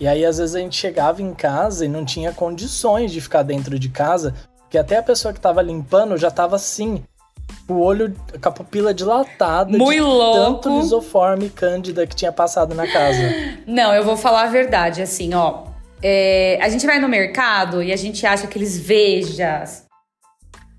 E 0.00 0.06
aí, 0.08 0.24
às 0.24 0.38
vezes, 0.38 0.54
a 0.54 0.58
gente 0.58 0.76
chegava 0.76 1.22
em 1.22 1.32
casa 1.34 1.84
e 1.84 1.88
não 1.88 2.04
tinha 2.04 2.32
condições 2.32 3.12
de 3.12 3.20
ficar 3.20 3.42
dentro 3.42 3.78
de 3.78 3.88
casa, 3.88 4.34
porque 4.62 4.78
até 4.78 4.96
a 4.96 5.02
pessoa 5.02 5.32
que 5.32 5.40
tava 5.40 5.62
limpando 5.62 6.16
já 6.16 6.30
tava 6.30 6.56
assim, 6.56 7.04
o 7.68 7.74
olho 7.74 8.14
com 8.40 8.48
a 8.48 8.52
pupila 8.52 8.92
dilatada 8.92 9.76
Muito 9.76 9.92
de 9.92 10.00
louco. 10.00 10.62
tanto 10.62 10.80
lisoforme 10.80 11.50
cândida 11.50 12.06
que 12.06 12.16
tinha 12.16 12.32
passado 12.32 12.74
na 12.74 12.90
casa. 12.90 13.22
Não, 13.66 13.94
eu 13.94 14.04
vou 14.04 14.16
falar 14.16 14.44
a 14.44 14.50
verdade, 14.50 15.02
assim, 15.02 15.34
ó. 15.34 15.64
É, 16.02 16.58
a 16.60 16.68
gente 16.68 16.84
vai 16.84 16.98
no 16.98 17.08
mercado 17.08 17.80
e 17.82 17.92
a 17.92 17.96
gente 17.96 18.26
acha 18.26 18.44
aqueles 18.44 18.76
vejas, 18.76 19.84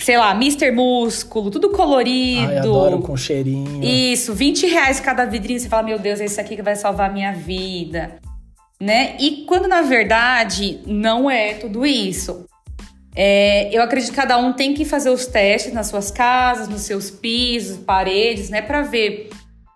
sei 0.04 0.18
lá, 0.18 0.32
Mr. 0.32 0.70
Músculo, 0.72 1.50
tudo 1.50 1.70
colorido. 1.70 2.50
Ai, 2.50 2.58
adoro 2.58 3.00
com 3.00 3.16
cheirinho. 3.16 3.82
Isso, 3.82 4.34
20 4.34 4.68
reais 4.68 5.00
cada 5.00 5.24
vidrinho. 5.26 5.60
Você 5.60 5.70
fala, 5.70 5.84
meu 5.84 5.98
Deus, 5.98 6.20
esse 6.20 6.42
aqui 6.42 6.58
que 6.58 6.62
vai 6.62 6.76
salvar 6.76 7.10
a 7.10 7.14
minha 7.14 7.32
vida. 7.32 8.20
Né? 8.82 9.16
E 9.18 9.46
quando 9.48 9.66
na 9.66 9.82
verdade 9.82 10.82
não 10.86 11.32
é 11.32 11.54
tudo 11.54 11.86
isso. 11.86 12.46
É, 13.16 13.70
eu 13.72 13.82
acredito 13.82 14.10
que 14.10 14.16
cada 14.18 14.38
um 14.38 14.52
tem 14.52 14.74
que 14.74 14.84
fazer 14.84 15.10
os 15.10 15.26
testes 15.26 15.72
nas 15.72 15.88
suas 15.88 16.12
casas, 16.12 16.68
nos 16.68 16.82
seus 16.82 17.10
pisos, 17.10 17.78
paredes, 17.78 18.50
né, 18.50 18.62
para 18.62 18.82
ver 18.82 19.30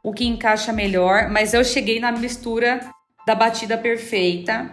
o 0.03 0.11
que 0.11 0.25
encaixa 0.25 0.73
melhor. 0.73 1.29
Mas 1.29 1.53
eu 1.53 1.63
cheguei 1.63 2.01
na 2.01 2.11
mistura 2.11 2.81
da 3.25 3.33
batida 3.33 3.77
perfeita, 3.77 4.71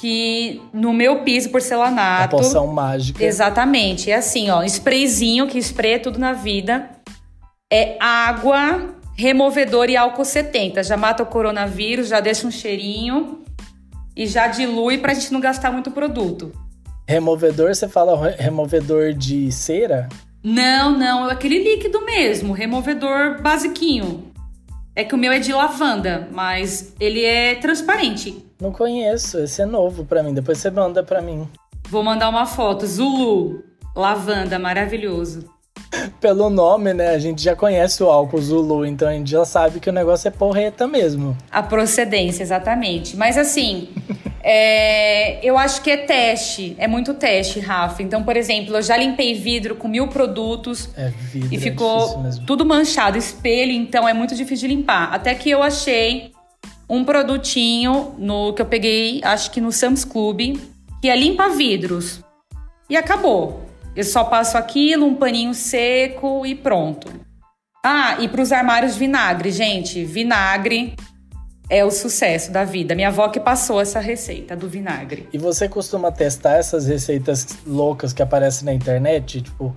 que 0.00 0.60
no 0.72 0.92
meu 0.92 1.22
piso 1.22 1.48
A 1.48 1.52
porcelanato. 1.52 2.36
poção 2.36 2.66
mágica. 2.66 3.24
Exatamente. 3.24 4.10
É 4.10 4.16
assim, 4.16 4.50
ó, 4.50 4.62
sprayzinho, 4.64 5.46
que 5.46 5.58
spray 5.58 5.94
é 5.94 5.98
tudo 5.98 6.18
na 6.18 6.32
vida. 6.32 6.90
É 7.72 7.96
água, 8.00 8.94
removedor 9.16 9.88
e 9.88 9.96
álcool 9.96 10.24
70. 10.24 10.82
Já 10.82 10.96
mata 10.96 11.22
o 11.22 11.26
coronavírus, 11.26 12.08
já 12.08 12.20
deixa 12.20 12.46
um 12.46 12.50
cheirinho 12.50 13.42
e 14.16 14.26
já 14.26 14.46
dilui 14.48 14.98
pra 14.98 15.14
gente 15.14 15.32
não 15.32 15.40
gastar 15.40 15.70
muito 15.72 15.90
produto. 15.90 16.52
Removedor, 17.08 17.74
você 17.74 17.88
fala 17.88 18.16
re- 18.30 18.36
removedor 18.38 19.12
de 19.12 19.50
cera? 19.52 20.08
Não, 20.42 20.90
não, 20.96 21.28
é 21.28 21.32
aquele 21.32 21.58
líquido 21.62 22.04
mesmo, 22.04 22.52
removedor 22.52 23.40
basiquinho. 23.42 24.24
É 24.96 25.02
que 25.02 25.14
o 25.14 25.18
meu 25.18 25.32
é 25.32 25.40
de 25.40 25.52
lavanda, 25.52 26.28
mas 26.30 26.94
ele 27.00 27.24
é 27.24 27.56
transparente. 27.56 28.44
Não 28.60 28.70
conheço, 28.70 29.38
esse 29.38 29.60
é 29.60 29.66
novo 29.66 30.04
pra 30.04 30.22
mim. 30.22 30.32
Depois 30.32 30.58
você 30.58 30.70
manda 30.70 31.02
pra 31.02 31.20
mim. 31.20 31.48
Vou 31.88 32.02
mandar 32.02 32.28
uma 32.28 32.46
foto. 32.46 32.86
Zulu, 32.86 33.64
lavanda, 33.94 34.58
maravilhoso. 34.58 35.52
Pelo 36.20 36.50
nome, 36.50 36.92
né? 36.94 37.10
A 37.10 37.18
gente 37.18 37.42
já 37.42 37.54
conhece 37.56 38.02
o 38.02 38.08
álcool 38.08 38.40
Zulu, 38.40 38.86
então 38.86 39.08
a 39.08 39.12
gente 39.12 39.30
já 39.30 39.44
sabe 39.44 39.80
que 39.80 39.88
o 39.88 39.92
negócio 39.92 40.28
é 40.28 40.30
porreta 40.30 40.86
mesmo. 40.86 41.36
A 41.50 41.62
procedência, 41.62 42.42
exatamente. 42.42 43.16
Mas 43.16 43.36
assim, 43.38 43.88
é, 44.42 45.44
eu 45.46 45.56
acho 45.58 45.82
que 45.82 45.90
é 45.90 45.96
teste, 45.96 46.74
é 46.78 46.86
muito 46.86 47.14
teste, 47.14 47.60
Rafa. 47.60 48.02
Então, 48.02 48.22
por 48.22 48.36
exemplo, 48.36 48.76
eu 48.76 48.82
já 48.82 48.96
limpei 48.96 49.34
vidro 49.34 49.76
com 49.76 49.88
mil 49.88 50.08
produtos 50.08 50.90
É 50.96 51.08
vidro. 51.32 51.48
e 51.52 51.56
é 51.56 51.60
ficou 51.60 52.18
mesmo. 52.20 52.46
tudo 52.46 52.64
manchado, 52.64 53.16
espelho, 53.16 53.72
então 53.72 54.08
é 54.08 54.12
muito 54.12 54.34
difícil 54.34 54.68
de 54.68 54.74
limpar. 54.74 55.12
Até 55.12 55.34
que 55.34 55.50
eu 55.50 55.62
achei 55.62 56.32
um 56.88 57.04
produtinho 57.04 58.14
no 58.18 58.52
que 58.52 58.60
eu 58.60 58.66
peguei, 58.66 59.20
acho 59.24 59.50
que 59.50 59.60
no 59.60 59.72
Sam's 59.72 60.04
Club, 60.04 60.58
que 61.00 61.08
é 61.08 61.16
limpa 61.16 61.48
vidros. 61.48 62.20
E 62.88 62.96
acabou. 62.96 63.63
Eu 63.96 64.04
só 64.04 64.24
passo 64.24 64.58
aquilo, 64.58 65.06
um 65.06 65.14
paninho 65.14 65.54
seco 65.54 66.44
e 66.44 66.54
pronto. 66.54 67.08
Ah, 67.84 68.16
e 68.18 68.28
para 68.28 68.40
os 68.40 68.50
armários 68.50 68.96
vinagre, 68.96 69.50
gente, 69.50 70.04
vinagre 70.04 70.94
é 71.68 71.84
o 71.84 71.90
sucesso 71.90 72.50
da 72.50 72.64
vida. 72.64 72.94
Minha 72.94 73.08
avó 73.08 73.28
que 73.28 73.38
passou 73.38 73.80
essa 73.80 74.00
receita 74.00 74.56
do 74.56 74.68
vinagre. 74.68 75.28
E 75.32 75.38
você 75.38 75.68
costuma 75.68 76.10
testar 76.10 76.56
essas 76.56 76.86
receitas 76.86 77.46
loucas 77.66 78.12
que 78.12 78.22
aparecem 78.22 78.64
na 78.64 78.72
internet? 78.72 79.42
Tipo, 79.42 79.74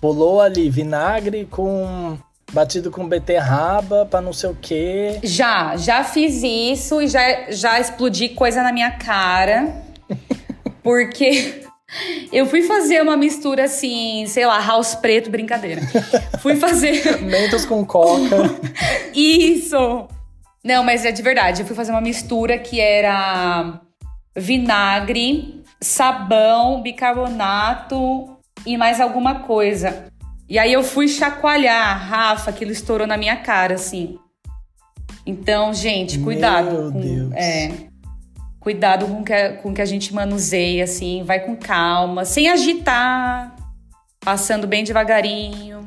pulou 0.00 0.40
ali 0.40 0.70
vinagre 0.70 1.46
com. 1.50 2.18
batido 2.52 2.90
com 2.90 3.06
beterraba 3.06 4.06
pra 4.06 4.20
não 4.20 4.32
sei 4.32 4.50
o 4.50 4.56
quê. 4.60 5.18
Já, 5.22 5.76
já 5.76 6.02
fiz 6.02 6.42
isso 6.42 7.00
e 7.00 7.08
já, 7.08 7.50
já 7.50 7.78
explodi 7.78 8.30
coisa 8.30 8.62
na 8.62 8.72
minha 8.72 8.92
cara. 8.92 9.84
Porque 10.82 11.62
eu 12.32 12.46
fui 12.46 12.62
fazer 12.62 13.02
uma 13.02 13.16
mistura 13.16 13.64
assim, 13.64 14.24
sei 14.26 14.46
lá, 14.46 14.60
house 14.64 14.94
preto, 14.94 15.30
brincadeira. 15.30 15.82
Fui 16.40 16.56
fazer 16.56 17.20
Mentos 17.22 17.64
com 17.64 17.84
coca. 17.84 18.36
isso. 19.14 20.08
Não, 20.62 20.84
mas 20.84 21.04
é 21.04 21.12
de 21.12 21.22
verdade. 21.22 21.62
Eu 21.62 21.66
fui 21.66 21.74
fazer 21.74 21.90
uma 21.90 22.00
mistura 22.00 22.58
que 22.58 22.80
era 22.80 23.80
vinagre, 24.36 25.62
sabão, 25.80 26.82
bicarbonato 26.82 28.36
e 28.66 28.76
mais 28.76 29.00
alguma 29.00 29.40
coisa. 29.40 30.06
E 30.48 30.58
aí 30.58 30.72
eu 30.72 30.82
fui 30.82 31.08
chacoalhar, 31.08 32.08
Rafa, 32.08 32.50
aquilo 32.50 32.72
estourou 32.72 33.06
na 33.06 33.16
minha 33.16 33.36
cara, 33.36 33.74
assim. 33.74 34.18
Então, 35.24 35.72
gente, 35.72 36.18
cuidado. 36.18 36.72
Meu 36.72 36.92
com, 36.92 37.00
Deus. 37.00 37.32
É, 37.34 37.89
cuidado 38.60 39.06
com 39.06 39.24
que, 39.24 39.32
a- 39.32 39.56
com 39.56 39.72
que 39.74 39.80
a 39.80 39.86
gente 39.86 40.14
manuseia, 40.14 40.84
assim. 40.84 41.22
Vai 41.24 41.40
com 41.40 41.56
calma, 41.56 42.24
sem 42.24 42.48
agitar, 42.48 43.56
passando 44.20 44.66
bem 44.66 44.84
devagarinho, 44.84 45.84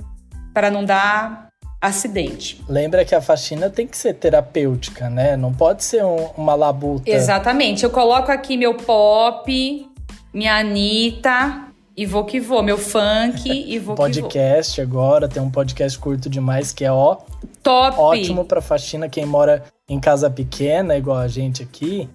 para 0.54 0.70
não 0.72 0.84
dar 0.84 1.48
acidente. 1.80 2.64
Lembra 2.68 3.04
que 3.06 3.14
a 3.14 3.22
faxina 3.22 3.70
tem 3.70 3.86
que 3.86 3.98
ser 3.98 4.14
terapêutica, 4.14 5.10
né? 5.10 5.36
Não 5.36 5.54
pode 5.54 5.84
ser 5.84 6.04
um- 6.04 6.30
uma 6.38 6.56
labuta. 6.56 7.10
Exatamente. 7.10 7.84
Eu 7.84 7.90
coloco 7.90 8.32
aqui 8.32 8.56
meu 8.58 8.74
pop, 8.76 9.88
minha 10.34 10.56
Anitta 10.58 11.66
e 11.96 12.06
vou 12.06 12.24
que 12.24 12.40
vou. 12.40 12.64
Meu 12.64 12.78
funk 12.78 13.44
e 13.52 13.78
vou 13.80 13.96
que 13.96 14.02
vou. 14.02 14.30
Podcast 14.30 14.82
agora, 14.82 15.28
tem 15.28 15.44
um 15.44 15.50
podcast 15.52 16.00
curto 16.00 16.30
demais 16.30 16.72
que 16.72 16.86
é 16.86 16.92
ó, 16.92 17.18
Top! 17.62 17.98
ótimo 18.00 18.46
pra 18.46 18.62
faxina. 18.62 19.10
Quem 19.10 19.26
mora 19.26 19.64
em 19.90 20.00
casa 20.00 20.30
pequena, 20.30 20.96
igual 20.98 21.18
a 21.18 21.28
gente 21.28 21.62
aqui, 21.62 22.10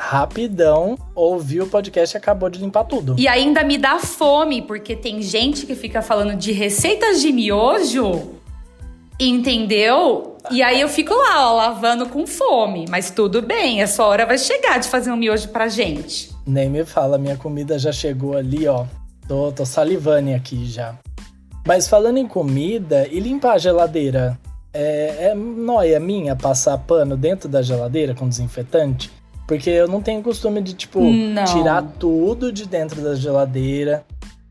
rapidão, 0.00 0.98
ouviu 1.14 1.64
o 1.64 1.68
podcast 1.68 2.16
e 2.16 2.18
acabou 2.18 2.48
de 2.48 2.58
limpar 2.58 2.84
tudo. 2.84 3.14
E 3.18 3.28
ainda 3.28 3.62
me 3.62 3.76
dá 3.76 3.98
fome, 3.98 4.62
porque 4.62 4.96
tem 4.96 5.20
gente 5.20 5.66
que 5.66 5.74
fica 5.74 6.00
falando 6.00 6.34
de 6.34 6.52
receitas 6.52 7.20
de 7.20 7.30
miojo, 7.30 8.30
entendeu? 9.20 10.38
E 10.50 10.62
aí 10.62 10.80
eu 10.80 10.88
fico 10.88 11.12
lá, 11.12 11.50
ó, 11.50 11.54
lavando 11.54 12.08
com 12.08 12.26
fome. 12.26 12.86
Mas 12.88 13.10
tudo 13.10 13.42
bem, 13.42 13.82
a 13.82 13.86
sua 13.86 14.06
hora 14.06 14.24
vai 14.24 14.38
chegar 14.38 14.78
de 14.78 14.88
fazer 14.88 15.12
um 15.12 15.16
miojo 15.16 15.48
pra 15.48 15.68
gente. 15.68 16.30
Nem 16.46 16.70
me 16.70 16.82
fala, 16.86 17.18
minha 17.18 17.36
comida 17.36 17.78
já 17.78 17.92
chegou 17.92 18.34
ali, 18.34 18.66
ó. 18.66 18.86
Tô, 19.28 19.52
tô 19.52 19.66
salivando 19.66 20.34
aqui 20.34 20.64
já. 20.64 20.94
Mas 21.66 21.86
falando 21.86 22.16
em 22.16 22.26
comida, 22.26 23.06
e 23.06 23.20
limpar 23.20 23.52
a 23.52 23.58
geladeira? 23.58 24.38
É, 24.72 25.28
é 25.28 25.34
nóia 25.34 26.00
minha 26.00 26.34
passar 26.34 26.78
pano 26.78 27.18
dentro 27.18 27.50
da 27.50 27.60
geladeira 27.60 28.14
com 28.14 28.26
desinfetante? 28.26 29.19
Porque 29.50 29.68
eu 29.68 29.88
não 29.88 30.00
tenho 30.00 30.22
costume 30.22 30.62
de, 30.62 30.74
tipo, 30.74 31.00
Não. 31.00 31.44
tirar 31.44 31.82
tudo 31.98 32.52
de 32.52 32.68
dentro 32.68 33.02
da 33.02 33.16
geladeira. 33.16 34.04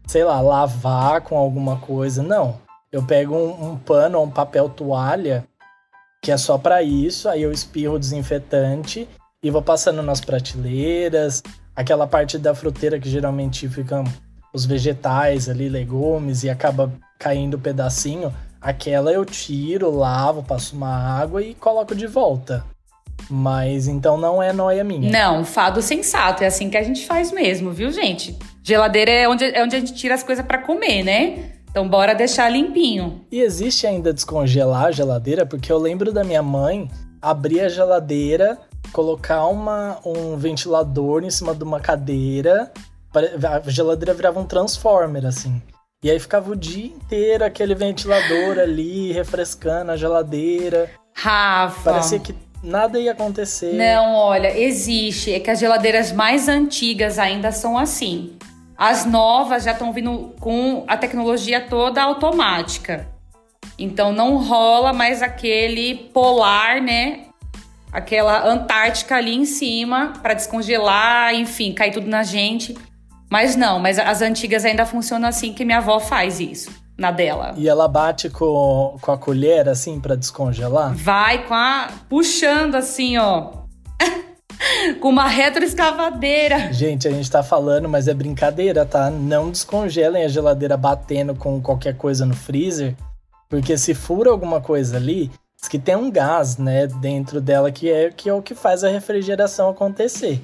sei 0.06 0.26
lá, 0.26 0.42
lavar 0.42 1.22
com 1.22 1.38
alguma 1.38 1.78
coisa. 1.78 2.22
Não. 2.22 2.58
Eu 2.92 3.02
pego 3.04 3.34
um, 3.34 3.70
um 3.70 3.78
pano 3.78 4.18
ou 4.18 4.26
um 4.26 4.30
papel 4.30 4.68
toalha 4.68 5.46
que 6.22 6.34
é 6.34 6.36
só 6.36 6.58
para 6.58 6.84
isso, 6.84 7.30
aí 7.30 7.44
eu 7.44 7.52
espirro 7.54 7.96
o 7.96 8.00
desinfetante 8.00 9.08
e 9.42 9.50
vou 9.50 9.62
passando 9.62 10.04
nas 10.04 10.20
prateleiras, 10.20 11.42
aquela 11.74 12.06
parte 12.06 12.38
da 12.38 12.54
fruteira 12.54 13.00
que 13.00 13.10
geralmente 13.10 13.70
ficam 13.70 14.04
os 14.54 14.66
vegetais 14.66 15.48
ali, 15.48 15.70
legumes 15.70 16.44
e 16.44 16.50
acaba 16.50 16.92
caindo 17.18 17.56
um 17.56 17.62
pedacinho, 17.62 18.34
aquela 18.60 19.14
eu 19.14 19.24
tiro, 19.24 19.96
lavo, 19.96 20.44
passo 20.44 20.76
uma 20.76 20.94
água 20.94 21.42
e 21.42 21.56
coloco 21.56 21.96
de 21.96 22.06
volta. 22.06 22.66
Mas 23.30 23.88
então 23.88 24.18
não 24.18 24.42
é 24.42 24.54
noia 24.54 24.84
minha. 24.84 25.12
Não, 25.12 25.44
fado 25.44 25.82
sensato, 25.82 26.44
é 26.44 26.48
assim 26.48 26.70
que 26.70 26.78
a 26.78 26.84
gente 26.84 27.06
faz 27.06 27.32
mesmo, 27.32 27.72
viu, 27.72 27.92
gente? 27.92 28.38
Geladeira 28.64 29.12
é 29.12 29.28
onde, 29.28 29.46
é 29.46 29.64
onde 29.64 29.76
a 29.76 29.80
gente 29.80 29.94
tira 29.94 30.16
as 30.16 30.24
coisas 30.24 30.46
para 30.46 30.60
comer, 30.60 31.04
né? 31.04 31.52
Então 31.70 31.88
bora 31.88 32.14
deixar 32.14 32.50
limpinho. 32.50 33.26
E 33.32 33.42
existe 33.42 33.86
ainda 33.86 34.14
descongelar 34.14 34.86
a 34.86 34.92
geladeira, 34.92 35.46
porque 35.46 35.72
eu 35.72 35.78
lembro 35.78 36.12
da 36.12 36.24
minha 36.24 36.42
mãe 36.42 36.90
abrir 37.22 37.62
a 37.62 37.70
geladeira, 37.70 38.58
colocar 38.92 39.46
uma, 39.48 40.00
um 40.06 40.36
ventilador 40.38 41.24
em 41.24 41.30
cima 41.30 41.54
de 41.54 41.64
uma 41.64 41.80
cadeira, 41.80 42.72
a 43.14 43.70
geladeira 43.70 44.14
virava 44.14 44.40
um 44.40 44.46
transformer, 44.46 45.26
assim. 45.26 45.62
E 46.04 46.10
aí 46.10 46.20
ficava 46.20 46.52
o 46.52 46.56
dia 46.56 46.86
inteiro 46.86 47.44
aquele 47.44 47.76
ventilador 47.76 48.58
ali, 48.62 49.12
refrescando 49.12 49.92
a 49.92 49.98
geladeira. 49.98 50.90
Rafa. 51.14 51.92
Parecia 51.92 52.20
que 52.20 52.34
nada 52.64 53.00
ia 53.00 53.12
acontecer. 53.12 53.74
Não, 53.74 54.16
olha, 54.16 54.58
existe. 54.58 55.34
É 55.34 55.40
que 55.40 55.50
as 55.50 55.60
geladeiras 55.60 56.12
mais 56.12 56.48
antigas 56.48 57.20
ainda 57.20 57.52
são 57.52 57.78
assim. 57.78 58.38
As 58.78 59.06
novas 59.06 59.64
já 59.64 59.72
estão 59.72 59.92
vindo 59.92 60.34
com 60.40 60.84
a 60.88 60.96
tecnologia 60.96 61.62
toda 61.62 62.02
automática. 62.02 63.08
Então 63.78 64.12
não 64.12 64.38
rola 64.38 64.94
mais 64.94 65.22
aquele 65.22 65.96
polar, 66.14 66.82
né? 66.82 67.26
Aquela 67.92 68.48
Antártica 68.48 69.16
ali 69.16 69.36
em 69.36 69.46
cima 69.46 70.14
para 70.22 70.34
descongelar, 70.34 71.34
enfim, 71.34 71.74
cair 71.74 71.92
tudo 71.92 72.08
na 72.08 72.24
gente. 72.24 72.78
Mas 73.30 73.56
não, 73.56 73.80
mas 73.80 74.00
as 74.00 74.22
antigas 74.22 74.66
ainda 74.66 74.86
funcionam 74.86 75.28
assim 75.28 75.54
que 75.54 75.66
minha 75.66 75.78
avó 75.78 76.00
faz 76.00 76.40
isso 76.40 76.72
na 77.00 77.12
dela. 77.12 77.54
E 77.56 77.68
ela 77.68 77.88
bate 77.88 78.30
com, 78.30 78.98
com 79.02 79.12
a 79.12 79.18
colher 79.18 79.70
assim 79.70 80.00
para 80.00 80.16
descongelar? 80.16 80.94
Vai 80.94 81.48
com 81.48 81.54
a 81.54 81.88
puxando 82.10 82.76
assim, 82.76 83.18
ó. 83.18 83.52
com 85.00 85.10
uma 85.10 85.28
retroescavadeira. 85.28 86.74
Gente, 86.74 87.08
a 87.08 87.12
gente 87.12 87.32
tá 87.32 87.42
falando, 87.42 87.88
mas 87.88 88.08
é 88.08 88.14
brincadeira, 88.14 88.86
tá? 88.86 89.10
Não 89.10 89.50
descongelem 89.50 90.26
a 90.26 90.28
geladeira 90.28 90.76
batendo 90.76 91.34
com 91.34 91.62
qualquer 91.62 91.96
coisa 91.96 92.26
no 92.26 92.36
freezer, 92.36 92.96
porque 93.48 93.78
se 93.78 93.94
fura 93.94 94.30
alguma 94.30 94.60
coisa 94.60 94.98
ali, 94.98 95.32
diz 95.58 95.70
que 95.70 95.80
tem 95.80 95.96
um 95.96 96.12
gás, 96.12 96.58
né, 96.58 96.86
dentro 96.88 97.40
dela 97.40 97.72
que 97.72 97.90
é, 97.90 98.12
que 98.12 98.30
é 98.30 98.34
o 98.34 98.42
que 98.42 98.54
faz 98.54 98.84
a 98.84 98.90
refrigeração 98.90 99.70
acontecer. 99.70 100.42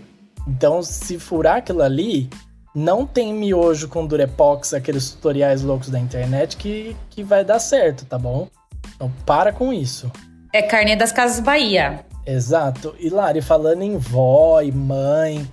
Então, 0.48 0.82
se 0.82 1.20
furar 1.20 1.58
aquilo 1.58 1.82
ali, 1.82 2.30
não 2.76 3.08
tem 3.08 3.34
miojo 3.34 3.88
com 3.88 4.06
Durepox, 4.06 4.74
aqueles 4.74 5.12
tutoriais 5.12 5.62
loucos 5.62 5.90
da 5.90 5.98
internet, 5.98 6.58
que, 6.58 6.96
que 7.10 7.24
vai 7.24 7.46
dar 7.46 7.60
certo, 7.60 8.06
tá 8.06 8.20
bom? 8.20 8.50
Então, 8.94 9.10
para 9.26 9.54
com 9.54 9.72
isso. 9.72 10.12
É 10.52 10.62
carne 10.62 10.96
das 10.96 11.14
Casas 11.14 11.40
Bahia. 11.40 12.06
Exato. 12.26 12.94
E 13.00 13.10
Lari, 13.10 13.42
falando 13.42 13.82
em 13.82 13.98
vó 13.98 14.62
e 14.62 14.72
mãe, 14.72 15.50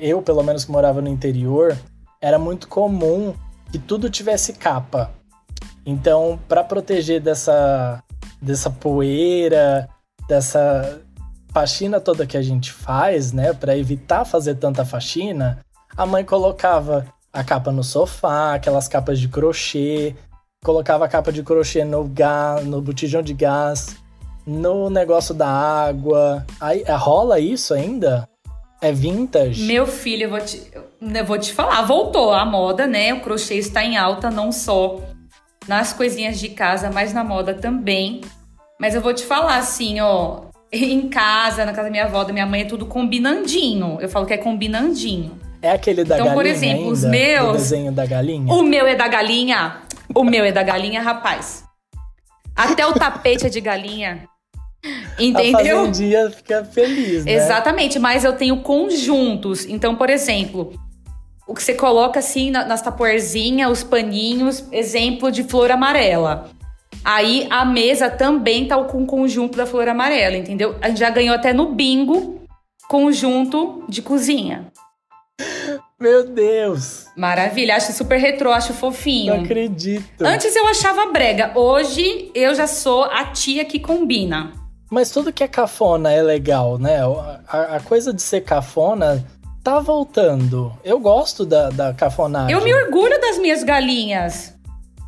eu, 0.00 0.22
pelo 0.22 0.42
menos 0.42 0.64
que 0.64 0.72
morava 0.72 1.02
no 1.02 1.08
interior, 1.08 1.76
era 2.20 2.38
muito 2.38 2.66
comum 2.66 3.34
que 3.70 3.78
tudo 3.78 4.08
tivesse 4.08 4.54
capa. 4.54 5.12
Então, 5.84 6.38
para 6.48 6.64
proteger 6.64 7.20
dessa, 7.20 8.02
dessa 8.40 8.70
poeira, 8.70 9.88
dessa 10.26 11.00
faxina 11.52 12.00
toda 12.00 12.26
que 12.26 12.36
a 12.36 12.42
gente 12.42 12.72
faz, 12.72 13.32
né, 13.32 13.52
para 13.52 13.76
evitar 13.76 14.24
fazer 14.24 14.54
tanta 14.56 14.84
faxina, 14.84 15.58
a 15.98 16.06
mãe 16.06 16.24
colocava 16.24 17.12
a 17.32 17.42
capa 17.42 17.72
no 17.72 17.82
sofá, 17.82 18.54
aquelas 18.54 18.86
capas 18.86 19.18
de 19.18 19.26
crochê, 19.26 20.14
colocava 20.62 21.04
a 21.04 21.08
capa 21.08 21.32
de 21.32 21.42
crochê 21.42 21.84
no 21.84 22.04
gás, 22.04 22.64
no 22.64 22.80
botijão 22.80 23.20
de 23.20 23.34
gás 23.34 23.96
no 24.46 24.88
negócio 24.88 25.34
da 25.34 25.48
água. 25.48 26.46
Aí, 26.60 26.84
é, 26.86 26.94
rola 26.94 27.40
isso 27.40 27.74
ainda? 27.74 28.28
É 28.80 28.92
vintage? 28.92 29.64
Meu 29.64 29.88
filho, 29.88 30.22
eu 30.22 30.30
vou 30.30 30.40
te, 30.40 30.70
eu 31.00 31.24
vou 31.24 31.36
te 31.36 31.52
falar, 31.52 31.82
voltou 31.82 32.32
a 32.32 32.44
moda, 32.44 32.86
né? 32.86 33.12
O 33.12 33.20
crochê 33.20 33.56
está 33.56 33.84
em 33.84 33.96
alta, 33.96 34.30
não 34.30 34.52
só 34.52 35.00
nas 35.66 35.92
coisinhas 35.92 36.38
de 36.38 36.50
casa, 36.50 36.92
mas 36.92 37.12
na 37.12 37.24
moda 37.24 37.54
também. 37.54 38.20
Mas 38.80 38.94
eu 38.94 39.00
vou 39.00 39.12
te 39.12 39.24
falar 39.24 39.56
assim, 39.56 40.00
ó, 40.00 40.42
em 40.72 41.08
casa, 41.08 41.66
na 41.66 41.72
casa 41.72 41.88
da 41.88 41.90
minha 41.90 42.04
avó, 42.04 42.22
da 42.22 42.32
minha 42.32 42.46
mãe, 42.46 42.60
é 42.60 42.64
tudo 42.64 42.86
combinandinho. 42.86 43.98
Eu 44.00 44.08
falo 44.08 44.26
que 44.26 44.32
é 44.32 44.38
combinandinho. 44.38 45.47
É 45.60 45.70
aquele 45.72 46.04
da 46.04 46.16
então, 46.16 46.26
galinha. 46.26 46.32
Então, 46.32 46.34
por 46.34 46.46
exemplo, 46.46 46.82
ainda, 46.84 46.92
os 46.92 47.04
meus. 47.04 47.48
O 47.48 47.52
desenho 47.52 47.92
da 47.92 48.06
galinha? 48.06 48.52
O 48.52 48.62
meu 48.62 48.86
é 48.86 48.94
da 48.94 49.08
galinha. 49.08 49.82
O 50.14 50.24
meu 50.24 50.44
é 50.44 50.52
da 50.52 50.62
galinha, 50.62 51.02
rapaz. 51.02 51.64
Até 52.54 52.86
o 52.86 52.92
tapete 52.92 53.46
é 53.46 53.48
de 53.48 53.60
galinha. 53.60 54.28
Entendeu? 55.18 55.80
A 55.80 55.86
fazendinha 55.86 56.30
fica 56.30 56.64
feliz, 56.64 57.24
né? 57.24 57.32
Exatamente, 57.32 57.98
mas 57.98 58.24
eu 58.24 58.32
tenho 58.32 58.58
conjuntos. 58.62 59.66
Então, 59.66 59.96
por 59.96 60.08
exemplo, 60.08 60.72
o 61.46 61.54
que 61.54 61.62
você 61.62 61.74
coloca 61.74 62.20
assim 62.20 62.50
nas 62.50 62.80
tapoerzinhas, 62.80 63.70
os 63.70 63.82
paninhos, 63.82 64.64
exemplo 64.70 65.32
de 65.32 65.42
flor 65.42 65.70
amarela. 65.70 66.50
Aí 67.04 67.46
a 67.50 67.64
mesa 67.64 68.10
também 68.10 68.66
tá 68.66 68.76
com 68.84 69.02
o 69.02 69.06
conjunto 69.06 69.56
da 69.56 69.66
flor 69.66 69.88
amarela, 69.88 70.36
entendeu? 70.36 70.76
A 70.80 70.88
gente 70.88 71.00
já 71.00 71.10
ganhou 71.10 71.34
até 71.34 71.52
no 71.52 71.72
bingo 71.72 72.42
conjunto 72.88 73.84
de 73.88 74.02
cozinha. 74.02 74.66
Meu 76.00 76.28
Deus! 76.28 77.06
Maravilha, 77.16 77.74
acho 77.74 77.92
super 77.92 78.18
retrô, 78.18 78.52
acho 78.52 78.72
fofinho. 78.72 79.34
Não 79.34 79.44
acredito. 79.44 80.24
Antes 80.24 80.54
eu 80.54 80.66
achava 80.68 81.06
brega, 81.10 81.50
hoje 81.56 82.30
eu 82.34 82.54
já 82.54 82.68
sou 82.68 83.02
a 83.02 83.24
tia 83.24 83.64
que 83.64 83.80
combina. 83.80 84.52
Mas 84.88 85.10
tudo 85.10 85.32
que 85.32 85.42
é 85.42 85.48
cafona 85.48 86.12
é 86.12 86.22
legal, 86.22 86.78
né? 86.78 87.00
A, 87.48 87.76
a 87.76 87.80
coisa 87.80 88.12
de 88.14 88.22
ser 88.22 88.42
cafona 88.42 89.26
tá 89.62 89.80
voltando. 89.80 90.72
Eu 90.84 91.00
gosto 91.00 91.44
da, 91.44 91.68
da 91.68 91.92
cafonagem. 91.92 92.52
Eu 92.52 92.62
me 92.62 92.72
orgulho 92.72 93.20
das 93.20 93.36
minhas 93.38 93.64
galinhas. 93.64 94.54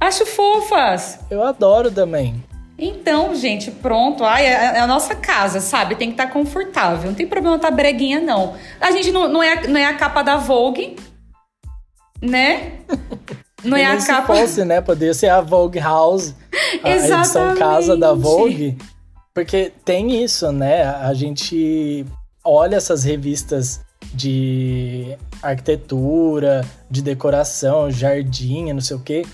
Acho 0.00 0.26
fofas. 0.26 1.20
Eu 1.30 1.42
adoro 1.42 1.90
também. 1.90 2.42
Então, 2.80 3.34
gente, 3.34 3.70
pronto. 3.70 4.24
Ai, 4.24 4.46
é, 4.46 4.52
é 4.52 4.80
a 4.80 4.86
nossa 4.86 5.14
casa, 5.14 5.60
sabe? 5.60 5.94
Tem 5.96 6.08
que 6.08 6.14
estar 6.14 6.26
tá 6.26 6.32
confortável. 6.32 7.10
Não 7.10 7.14
tem 7.14 7.26
problema 7.26 7.58
tá 7.58 7.70
breguinha, 7.70 8.20
não. 8.20 8.54
A 8.80 8.90
gente 8.90 9.12
não, 9.12 9.28
não, 9.28 9.42
é, 9.42 9.66
não 9.66 9.78
é 9.78 9.84
a 9.84 9.94
capa 9.94 10.22
da 10.22 10.38
Vogue, 10.38 10.96
né? 12.22 12.72
Não 13.62 13.76
é 13.76 13.84
a 13.84 14.02
capa. 14.02 14.34
Se 14.34 14.40
fosse, 14.40 14.64
né? 14.64 14.80
Poderia 14.80 15.12
ser 15.12 15.28
a 15.28 15.42
Vogue 15.42 15.78
House. 15.78 16.34
A 16.82 16.88
Exatamente. 16.88 17.12
edição 17.12 17.56
casa 17.56 17.94
da 17.94 18.14
Vogue. 18.14 18.78
Porque 19.34 19.70
tem 19.84 20.24
isso, 20.24 20.50
né? 20.50 20.82
A 20.84 21.12
gente 21.12 22.06
olha 22.42 22.76
essas 22.76 23.04
revistas 23.04 23.82
de 24.14 25.14
arquitetura, 25.42 26.64
de 26.90 27.02
decoração, 27.02 27.90
jardim, 27.90 28.72
não 28.72 28.80
sei 28.80 28.96
o 28.96 29.00
quê. 29.00 29.26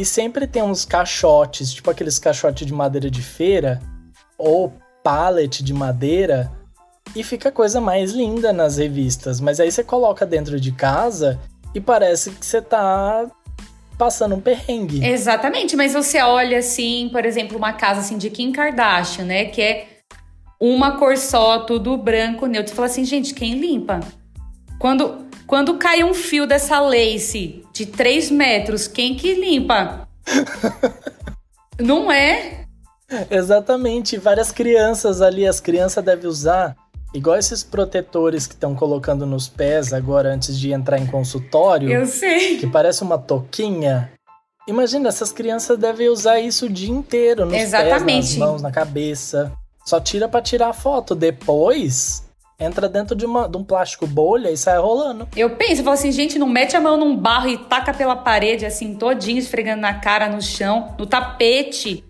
E 0.00 0.04
sempre 0.06 0.46
tem 0.46 0.62
uns 0.62 0.86
caixotes, 0.86 1.74
tipo 1.74 1.90
aqueles 1.90 2.18
caixotes 2.18 2.66
de 2.66 2.72
madeira 2.72 3.10
de 3.10 3.20
feira, 3.20 3.82
ou 4.38 4.72
pallet 5.04 5.62
de 5.62 5.74
madeira, 5.74 6.50
e 7.14 7.22
fica 7.22 7.52
coisa 7.52 7.82
mais 7.82 8.12
linda 8.12 8.50
nas 8.50 8.78
revistas. 8.78 9.42
Mas 9.42 9.60
aí 9.60 9.70
você 9.70 9.84
coloca 9.84 10.24
dentro 10.24 10.58
de 10.58 10.72
casa 10.72 11.38
e 11.74 11.80
parece 11.82 12.30
que 12.30 12.46
você 12.46 12.62
tá 12.62 13.30
passando 13.98 14.36
um 14.36 14.40
perrengue. 14.40 15.04
Exatamente, 15.04 15.76
mas 15.76 15.92
você 15.92 16.22
olha 16.22 16.60
assim, 16.60 17.10
por 17.12 17.26
exemplo, 17.26 17.58
uma 17.58 17.74
casa 17.74 18.00
assim 18.00 18.16
de 18.16 18.30
Kim 18.30 18.52
Kardashian, 18.52 19.26
né, 19.26 19.44
que 19.44 19.60
é 19.60 19.86
uma 20.58 20.96
cor 20.98 21.18
só, 21.18 21.58
tudo 21.58 21.94
branco, 21.98 22.46
neutro. 22.46 22.70
Você 22.70 22.74
fala 22.74 22.86
assim, 22.86 23.04
gente, 23.04 23.34
quem 23.34 23.60
limpa? 23.60 24.00
Quando 24.78 25.28
quando 25.50 25.74
cai 25.78 26.04
um 26.04 26.14
fio 26.14 26.46
dessa 26.46 26.80
lace 26.80 27.64
de 27.80 27.86
3 27.86 28.30
metros, 28.30 28.86
quem 28.86 29.14
que 29.14 29.32
limpa? 29.34 30.06
Não 31.80 32.12
é? 32.12 32.66
Exatamente, 33.30 34.18
várias 34.18 34.52
crianças 34.52 35.22
ali, 35.22 35.46
as 35.46 35.60
crianças 35.60 36.04
devem 36.04 36.28
usar 36.28 36.76
igual 37.14 37.38
esses 37.38 37.64
protetores 37.64 38.46
que 38.46 38.52
estão 38.52 38.74
colocando 38.74 39.24
nos 39.24 39.48
pés 39.48 39.94
agora 39.94 40.32
antes 40.32 40.58
de 40.58 40.72
entrar 40.72 40.98
em 40.98 41.06
consultório. 41.06 41.90
Eu 41.90 42.04
sei. 42.04 42.58
Que 42.58 42.66
parece 42.66 43.02
uma 43.02 43.16
toquinha. 43.16 44.12
Imagina, 44.68 45.08
essas 45.08 45.32
crianças 45.32 45.78
devem 45.78 46.10
usar 46.10 46.38
isso 46.38 46.66
o 46.66 46.68
dia 46.68 46.90
inteiro 46.90 47.46
nos 47.46 47.54
Exatamente. 47.54 48.04
pés, 48.04 48.36
nas 48.36 48.36
mãos, 48.36 48.62
na 48.62 48.70
cabeça. 48.70 49.50
Só 49.86 49.98
tira 49.98 50.28
para 50.28 50.42
tirar 50.42 50.68
a 50.68 50.74
foto. 50.74 51.14
Depois 51.14 52.29
Entra 52.60 52.90
dentro 52.90 53.16
de, 53.16 53.24
uma, 53.24 53.48
de 53.48 53.56
um 53.56 53.64
plástico 53.64 54.06
bolha 54.06 54.50
e 54.50 54.56
sai 54.56 54.78
rolando. 54.78 55.26
Eu 55.34 55.56
penso, 55.56 55.80
eu 55.80 55.84
falo 55.84 55.94
assim, 55.94 56.12
gente, 56.12 56.38
não 56.38 56.46
mete 56.46 56.76
a 56.76 56.80
mão 56.80 56.98
num 56.98 57.16
barro 57.16 57.48
e 57.48 57.56
taca 57.56 57.94
pela 57.94 58.14
parede, 58.14 58.66
assim, 58.66 58.94
todinho, 58.94 59.38
esfregando 59.38 59.80
na 59.80 59.94
cara, 59.94 60.28
no 60.28 60.42
chão, 60.42 60.94
no 60.98 61.06
tapete. 61.06 62.04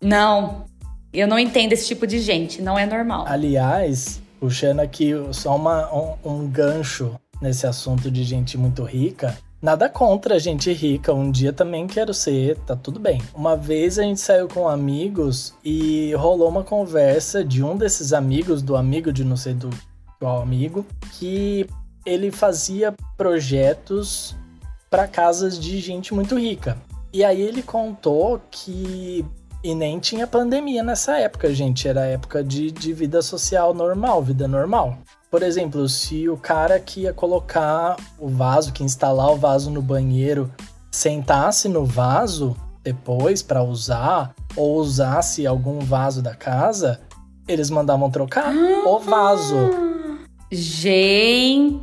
Não. 0.00 0.64
Eu 1.12 1.28
não 1.28 1.38
entendo 1.38 1.74
esse 1.74 1.86
tipo 1.86 2.06
de 2.06 2.20
gente, 2.20 2.62
não 2.62 2.78
é 2.78 2.86
normal. 2.86 3.26
Aliás, 3.28 4.22
puxando 4.38 4.80
aqui 4.80 5.12
só 5.32 5.54
uma, 5.56 5.92
um, 5.94 6.14
um 6.24 6.48
gancho 6.48 7.14
nesse 7.42 7.66
assunto 7.66 8.10
de 8.10 8.24
gente 8.24 8.56
muito 8.56 8.82
rica. 8.82 9.36
Nada 9.62 9.90
contra 9.90 10.38
gente 10.38 10.72
rica, 10.72 11.12
um 11.12 11.30
dia 11.30 11.52
também 11.52 11.86
quero 11.86 12.14
ser, 12.14 12.56
tá 12.60 12.74
tudo 12.74 12.98
bem. 12.98 13.20
Uma 13.34 13.56
vez 13.56 13.98
a 13.98 14.02
gente 14.02 14.20
saiu 14.20 14.48
com 14.48 14.66
amigos 14.66 15.54
e 15.62 16.14
rolou 16.14 16.48
uma 16.48 16.64
conversa 16.64 17.44
de 17.44 17.62
um 17.62 17.76
desses 17.76 18.14
amigos, 18.14 18.62
do 18.62 18.74
amigo 18.74 19.12
de 19.12 19.22
não 19.22 19.36
sei 19.36 19.52
do 19.52 19.68
qual 20.18 20.40
amigo, 20.40 20.86
que 21.18 21.66
ele 22.06 22.30
fazia 22.30 22.94
projetos 23.18 24.34
para 24.88 25.06
casas 25.06 25.58
de 25.58 25.78
gente 25.78 26.14
muito 26.14 26.38
rica. 26.38 26.78
E 27.12 27.22
aí 27.22 27.40
ele 27.40 27.62
contou 27.62 28.40
que. 28.50 29.24
E 29.62 29.74
nem 29.74 29.98
tinha 29.98 30.26
pandemia 30.26 30.82
nessa 30.82 31.18
época, 31.18 31.52
gente. 31.52 31.86
Era 31.86 32.06
época 32.06 32.42
de, 32.42 32.70
de 32.70 32.94
vida 32.94 33.20
social 33.20 33.74
normal, 33.74 34.22
vida 34.22 34.48
normal. 34.48 34.96
Por 35.30 35.44
exemplo, 35.44 35.88
se 35.88 36.28
o 36.28 36.36
cara 36.36 36.80
que 36.80 37.02
ia 37.02 37.12
colocar 37.12 37.96
o 38.18 38.28
vaso, 38.28 38.72
que 38.72 38.82
ia 38.82 38.86
instalar 38.86 39.30
o 39.30 39.36
vaso 39.36 39.70
no 39.70 39.80
banheiro, 39.80 40.52
sentasse 40.90 41.68
no 41.68 41.86
vaso 41.86 42.56
depois 42.82 43.40
para 43.40 43.62
usar, 43.62 44.34
ou 44.56 44.76
usasse 44.76 45.46
algum 45.46 45.78
vaso 45.78 46.20
da 46.20 46.34
casa, 46.34 47.00
eles 47.46 47.70
mandavam 47.70 48.10
trocar 48.10 48.52
ah, 48.52 48.88
o 48.88 48.98
vaso. 48.98 49.70
Gente! 50.50 51.80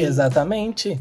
Exatamente. 0.00 1.00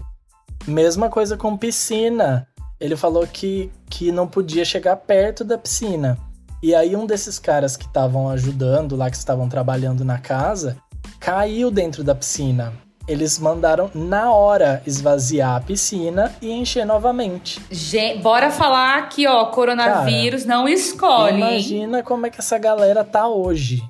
Mesma 0.66 1.10
coisa 1.10 1.38
com 1.38 1.56
piscina. 1.56 2.48
Ele 2.80 2.96
falou 2.96 3.28
que, 3.28 3.72
que 3.88 4.12
não 4.12 4.28
podia 4.28 4.66
chegar 4.66 4.96
perto 4.96 5.44
da 5.44 5.60
piscina. 5.60 6.18
E 6.62 6.74
aí 6.74 6.96
um 6.96 7.06
desses 7.06 7.38
caras 7.38 7.78
que 7.78 7.86
estavam 7.86 8.30
ajudando 8.30 8.96
lá, 8.96 9.12
que 9.12 9.18
estavam 9.18 9.48
trabalhando 9.48 10.04
na 10.04 10.18
casa, 10.18 10.78
caiu 11.20 11.70
dentro 11.72 12.04
da 12.04 12.16
piscina. 12.16 12.74
Eles 13.08 13.40
mandaram 13.40 13.90
na 13.96 14.34
hora 14.34 14.82
esvaziar 14.86 15.56
a 15.56 15.62
piscina 15.62 16.36
e 16.42 16.52
encher 16.52 16.86
novamente. 16.86 17.62
Gente, 17.72 18.22
bora 18.22 18.52
falar 18.52 18.98
aqui, 18.98 19.26
ó, 19.26 19.46
coronavírus 19.46 20.44
Cara, 20.44 20.58
não 20.58 20.68
escolhe. 20.68 21.38
Imagina 21.38 22.04
como 22.04 22.26
é 22.26 22.30
que 22.30 22.40
essa 22.40 22.58
galera 22.58 23.06
tá 23.06 23.28
hoje. 23.28 23.82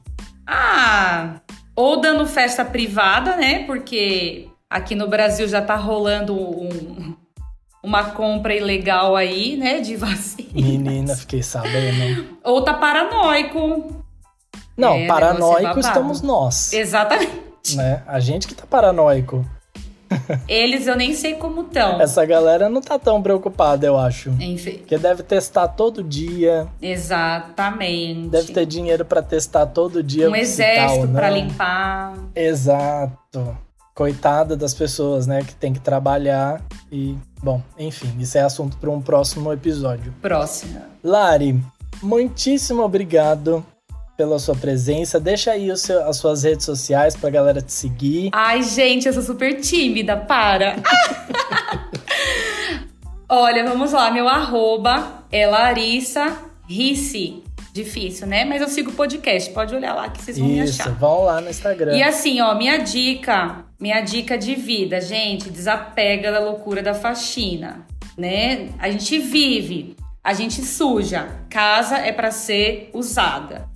Ah, 0.45 1.41
ou 1.75 1.99
dando 1.99 2.27
festa 2.27 2.63
privada, 2.63 3.35
né? 3.35 3.65
Porque 3.65 4.47
aqui 4.69 4.93
no 4.93 5.07
Brasil 5.07 5.47
já 5.47 5.61
tá 5.63 5.75
rolando 5.75 6.35
um, 6.35 7.15
uma 7.83 8.11
compra 8.11 8.55
ilegal 8.55 9.15
aí, 9.15 9.57
né, 9.57 9.79
de 9.79 9.95
vacinas. 9.95 10.53
Menina, 10.53 11.15
fiquei 11.15 11.41
sabendo. 11.41 12.37
Ou 12.43 12.61
tá 12.61 12.73
paranoico. 12.73 13.96
Não, 14.77 14.93
é, 14.93 15.07
paranoico 15.07 15.79
estamos 15.79 16.21
nós. 16.21 16.71
Exatamente. 16.71 17.75
Né? 17.75 18.03
A 18.07 18.19
gente 18.19 18.47
que 18.47 18.55
tá 18.55 18.65
paranoico. 18.69 19.45
Eles 20.47 20.87
eu 20.87 20.95
nem 20.95 21.13
sei 21.13 21.35
como 21.35 21.63
estão. 21.63 21.99
Essa 21.99 22.25
galera 22.25 22.69
não 22.69 22.81
tá 22.81 22.97
tão 22.97 23.21
preocupada, 23.21 23.85
eu 23.85 23.97
acho. 23.97 24.29
Enfim. 24.39 24.77
Porque 24.77 24.97
deve 24.97 25.23
testar 25.23 25.67
todo 25.67 26.03
dia. 26.03 26.67
Exatamente. 26.81 28.29
Deve 28.29 28.53
ter 28.53 28.65
dinheiro 28.65 29.03
para 29.03 29.21
testar 29.21 29.65
todo 29.65 30.01
dia. 30.01 30.29
Um 30.29 30.35
exército 30.35 31.07
para 31.09 31.29
limpar. 31.29 32.13
Exato. 32.35 33.57
Coitada 33.93 34.55
das 34.55 34.73
pessoas, 34.73 35.25
né, 35.25 35.41
que 35.43 35.55
tem 35.55 35.73
que 35.73 35.79
trabalhar 35.79 36.61
e, 36.91 37.17
bom, 37.41 37.59
enfim, 37.79 38.13
isso 38.19 38.37
é 38.37 38.41
assunto 38.41 38.77
para 38.77 38.91
um 38.91 39.01
próximo 39.01 39.51
episódio. 39.51 40.13
Próximo. 40.21 40.79
Lari, 41.03 41.59
muitíssimo 42.03 42.83
obrigado 42.83 43.65
pela 44.17 44.39
sua 44.39 44.56
presença. 44.56 45.19
Deixa 45.19 45.51
aí 45.51 45.77
seu, 45.77 46.03
as 46.10 46.17
suas 46.17 46.43
redes 46.43 46.65
sociais 46.65 47.15
pra 47.15 47.30
galera 47.30 47.62
te 47.62 47.71
seguir. 47.71 48.32
Ai, 48.34 48.63
gente, 48.63 49.08
eu 49.08 49.13
sou 49.13 49.21
super 49.21 49.62
tímida, 49.62 50.17
para. 50.17 50.75
Olha, 53.30 53.63
vamos 53.63 53.91
lá, 53.91 54.10
meu 54.10 54.27
arroba 54.27 55.23
é 55.32 55.45
Larissa 55.45 56.36
Risse. 56.67 57.43
Difícil, 57.73 58.25
né? 58.25 58.43
Mas 58.43 58.60
eu 58.60 58.67
sigo 58.67 58.89
o 58.89 58.93
podcast, 58.93 59.51
pode 59.51 59.75
olhar 59.75 59.93
lá 59.93 60.10
que 60.10 60.19
vocês 60.19 60.39
vão 60.39 60.47
Isso, 60.47 60.56
me 60.56 60.82
achar. 60.82 60.95
vão 60.95 61.25
lá 61.25 61.39
no 61.39 61.47
Instagram. 61.47 61.95
E 61.95 62.01
assim, 62.01 62.41
ó, 62.41 62.56
minha 62.56 62.77
dica, 62.77 63.65
minha 63.80 64.01
dica 64.01 64.36
de 64.36 64.56
vida, 64.56 64.99
gente, 64.99 65.51
desapega 65.51 66.32
da 66.32 66.39
loucura 66.39 66.82
da 66.82 66.95
faxina, 66.95 67.86
né? 68.17 68.69
A 68.80 68.89
gente 68.89 69.19
vive, 69.19 69.95
a 70.23 70.34
gente 70.34 70.63
suja. 70.63 71.27
Casa 71.51 71.97
é 71.97 72.12
para 72.12 72.32
ser 72.32 72.89
usada. 72.93 73.69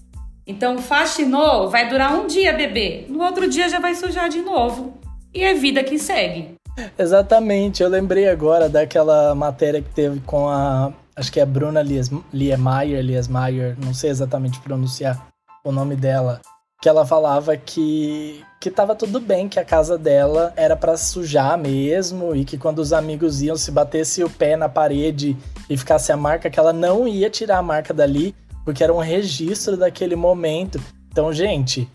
Então, 0.45 0.79
faxinou, 0.79 1.69
vai 1.69 1.87
durar 1.87 2.13
um 2.13 2.27
dia, 2.27 2.53
bebê. 2.53 3.05
No 3.07 3.23
outro 3.23 3.49
dia 3.49 3.69
já 3.69 3.79
vai 3.79 3.95
sujar 3.95 4.29
de 4.29 4.41
novo. 4.41 4.97
E 5.33 5.43
é 5.43 5.53
vida 5.53 5.83
que 5.83 5.97
segue. 5.97 6.55
Exatamente. 6.97 7.83
Eu 7.83 7.89
lembrei 7.89 8.27
agora 8.27 8.67
daquela 8.69 9.35
matéria 9.35 9.81
que 9.81 9.89
teve 9.89 10.19
com 10.21 10.49
a. 10.49 10.91
Acho 11.15 11.31
que 11.31 11.39
é 11.39 11.45
Bruna 11.45 11.81
Liemeyer, 11.81 13.03
Liesmeyer, 13.03 13.77
não 13.83 13.93
sei 13.93 14.09
exatamente 14.09 14.59
pronunciar 14.61 15.27
o 15.63 15.71
nome 15.71 15.95
dela. 15.95 16.41
Que 16.81 16.89
ela 16.89 17.05
falava 17.05 17.55
que, 17.55 18.41
que 18.59 18.71
tava 18.71 18.95
tudo 18.95 19.19
bem, 19.19 19.47
que 19.47 19.59
a 19.59 19.65
casa 19.65 19.97
dela 19.97 20.51
era 20.55 20.75
para 20.75 20.97
sujar 20.97 21.57
mesmo, 21.57 22.35
e 22.35 22.43
que 22.43 22.57
quando 22.57 22.79
os 22.79 22.91
amigos 22.91 23.41
iam, 23.41 23.55
se 23.55 23.69
batesse 23.69 24.23
o 24.23 24.29
pé 24.29 24.55
na 24.55 24.67
parede 24.67 25.37
e 25.69 25.77
ficasse 25.77 26.11
a 26.11 26.17
marca, 26.17 26.49
que 26.49 26.59
ela 26.59 26.73
não 26.73 27.07
ia 27.07 27.29
tirar 27.29 27.59
a 27.59 27.61
marca 27.61 27.93
dali, 27.93 28.33
porque 28.63 28.83
era 28.83 28.93
um 28.93 28.99
registro 28.99 29.77
daquele 29.77 30.15
momento. 30.15 30.81
Então, 31.11 31.31
gente, 31.33 31.89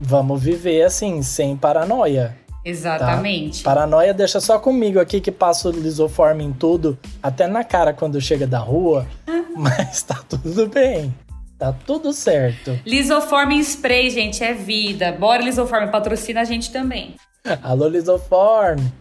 vamos 0.00 0.42
viver 0.42 0.82
assim, 0.82 1.22
sem 1.22 1.56
paranoia. 1.56 2.36
Exatamente. 2.64 3.62
Tá? 3.62 3.70
Paranoia 3.70 4.14
deixa 4.14 4.40
só 4.40 4.58
comigo 4.58 4.98
aqui 4.98 5.20
que 5.20 5.30
passo 5.30 5.70
lisoforme 5.70 6.44
em 6.44 6.52
tudo, 6.52 6.98
até 7.22 7.46
na 7.46 7.62
cara 7.62 7.92
quando 7.92 8.20
chega 8.20 8.46
da 8.46 8.58
rua, 8.58 9.06
mas 9.54 10.02
tá 10.02 10.20
tudo 10.28 10.66
bem. 10.68 11.14
Tá 11.58 11.72
tudo 11.72 12.12
certo. 12.12 12.78
Lisoforme 12.84 13.56
em 13.56 13.60
spray, 13.60 14.10
gente, 14.10 14.42
é 14.42 14.52
vida. 14.52 15.12
Bora, 15.12 15.42
Lisoforme, 15.42 15.90
patrocina 15.90 16.40
a 16.40 16.44
gente 16.44 16.72
também. 16.72 17.14
Alô, 17.62 17.86
Lisoforme. 17.86 18.92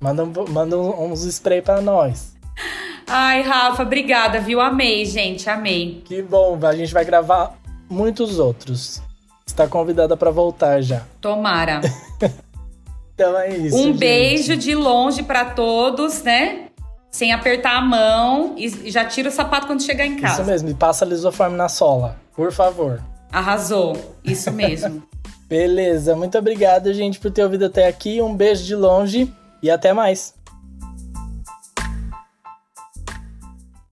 Manda, 0.00 0.24
manda 0.24 0.76
uns 0.76 1.24
spray 1.24 1.60
para 1.60 1.80
nós. 1.80 2.32
Ai, 3.06 3.42
Rafa, 3.42 3.82
obrigada, 3.82 4.40
viu? 4.40 4.60
Amei, 4.60 5.04
gente, 5.04 5.48
amei. 5.48 6.02
Que 6.04 6.22
bom, 6.22 6.58
a 6.62 6.74
gente 6.74 6.92
vai 6.92 7.04
gravar 7.04 7.54
muitos 7.88 8.38
outros. 8.38 9.02
Está 9.46 9.66
convidada 9.66 10.16
para 10.16 10.30
voltar 10.30 10.80
já. 10.80 11.02
Tomara. 11.20 11.80
então 13.14 13.38
é 13.38 13.56
isso. 13.56 13.76
Um 13.76 13.88
gente. 13.88 13.98
beijo 13.98 14.56
de 14.56 14.74
longe 14.74 15.22
para 15.22 15.46
todos, 15.46 16.22
né? 16.22 16.68
Sem 17.10 17.32
apertar 17.32 17.76
a 17.76 17.80
mão 17.82 18.54
e 18.56 18.90
já 18.90 19.04
tira 19.04 19.28
o 19.28 19.32
sapato 19.32 19.66
quando 19.66 19.82
chegar 19.82 20.06
em 20.06 20.16
casa. 20.16 20.40
Isso 20.40 20.50
mesmo, 20.50 20.70
e 20.70 20.74
passa 20.74 21.04
lisoforme 21.04 21.56
na 21.56 21.68
sola, 21.68 22.16
por 22.34 22.50
favor. 22.50 23.02
Arrasou, 23.30 23.94
isso 24.24 24.50
mesmo. 24.52 25.02
Beleza, 25.46 26.16
muito 26.16 26.38
obrigado, 26.38 26.94
gente, 26.94 27.18
por 27.18 27.30
ter 27.30 27.44
ouvido 27.44 27.66
até 27.66 27.86
aqui. 27.86 28.22
Um 28.22 28.34
beijo 28.34 28.64
de 28.64 28.74
longe 28.74 29.30
e 29.62 29.70
até 29.70 29.92
mais. 29.92 30.34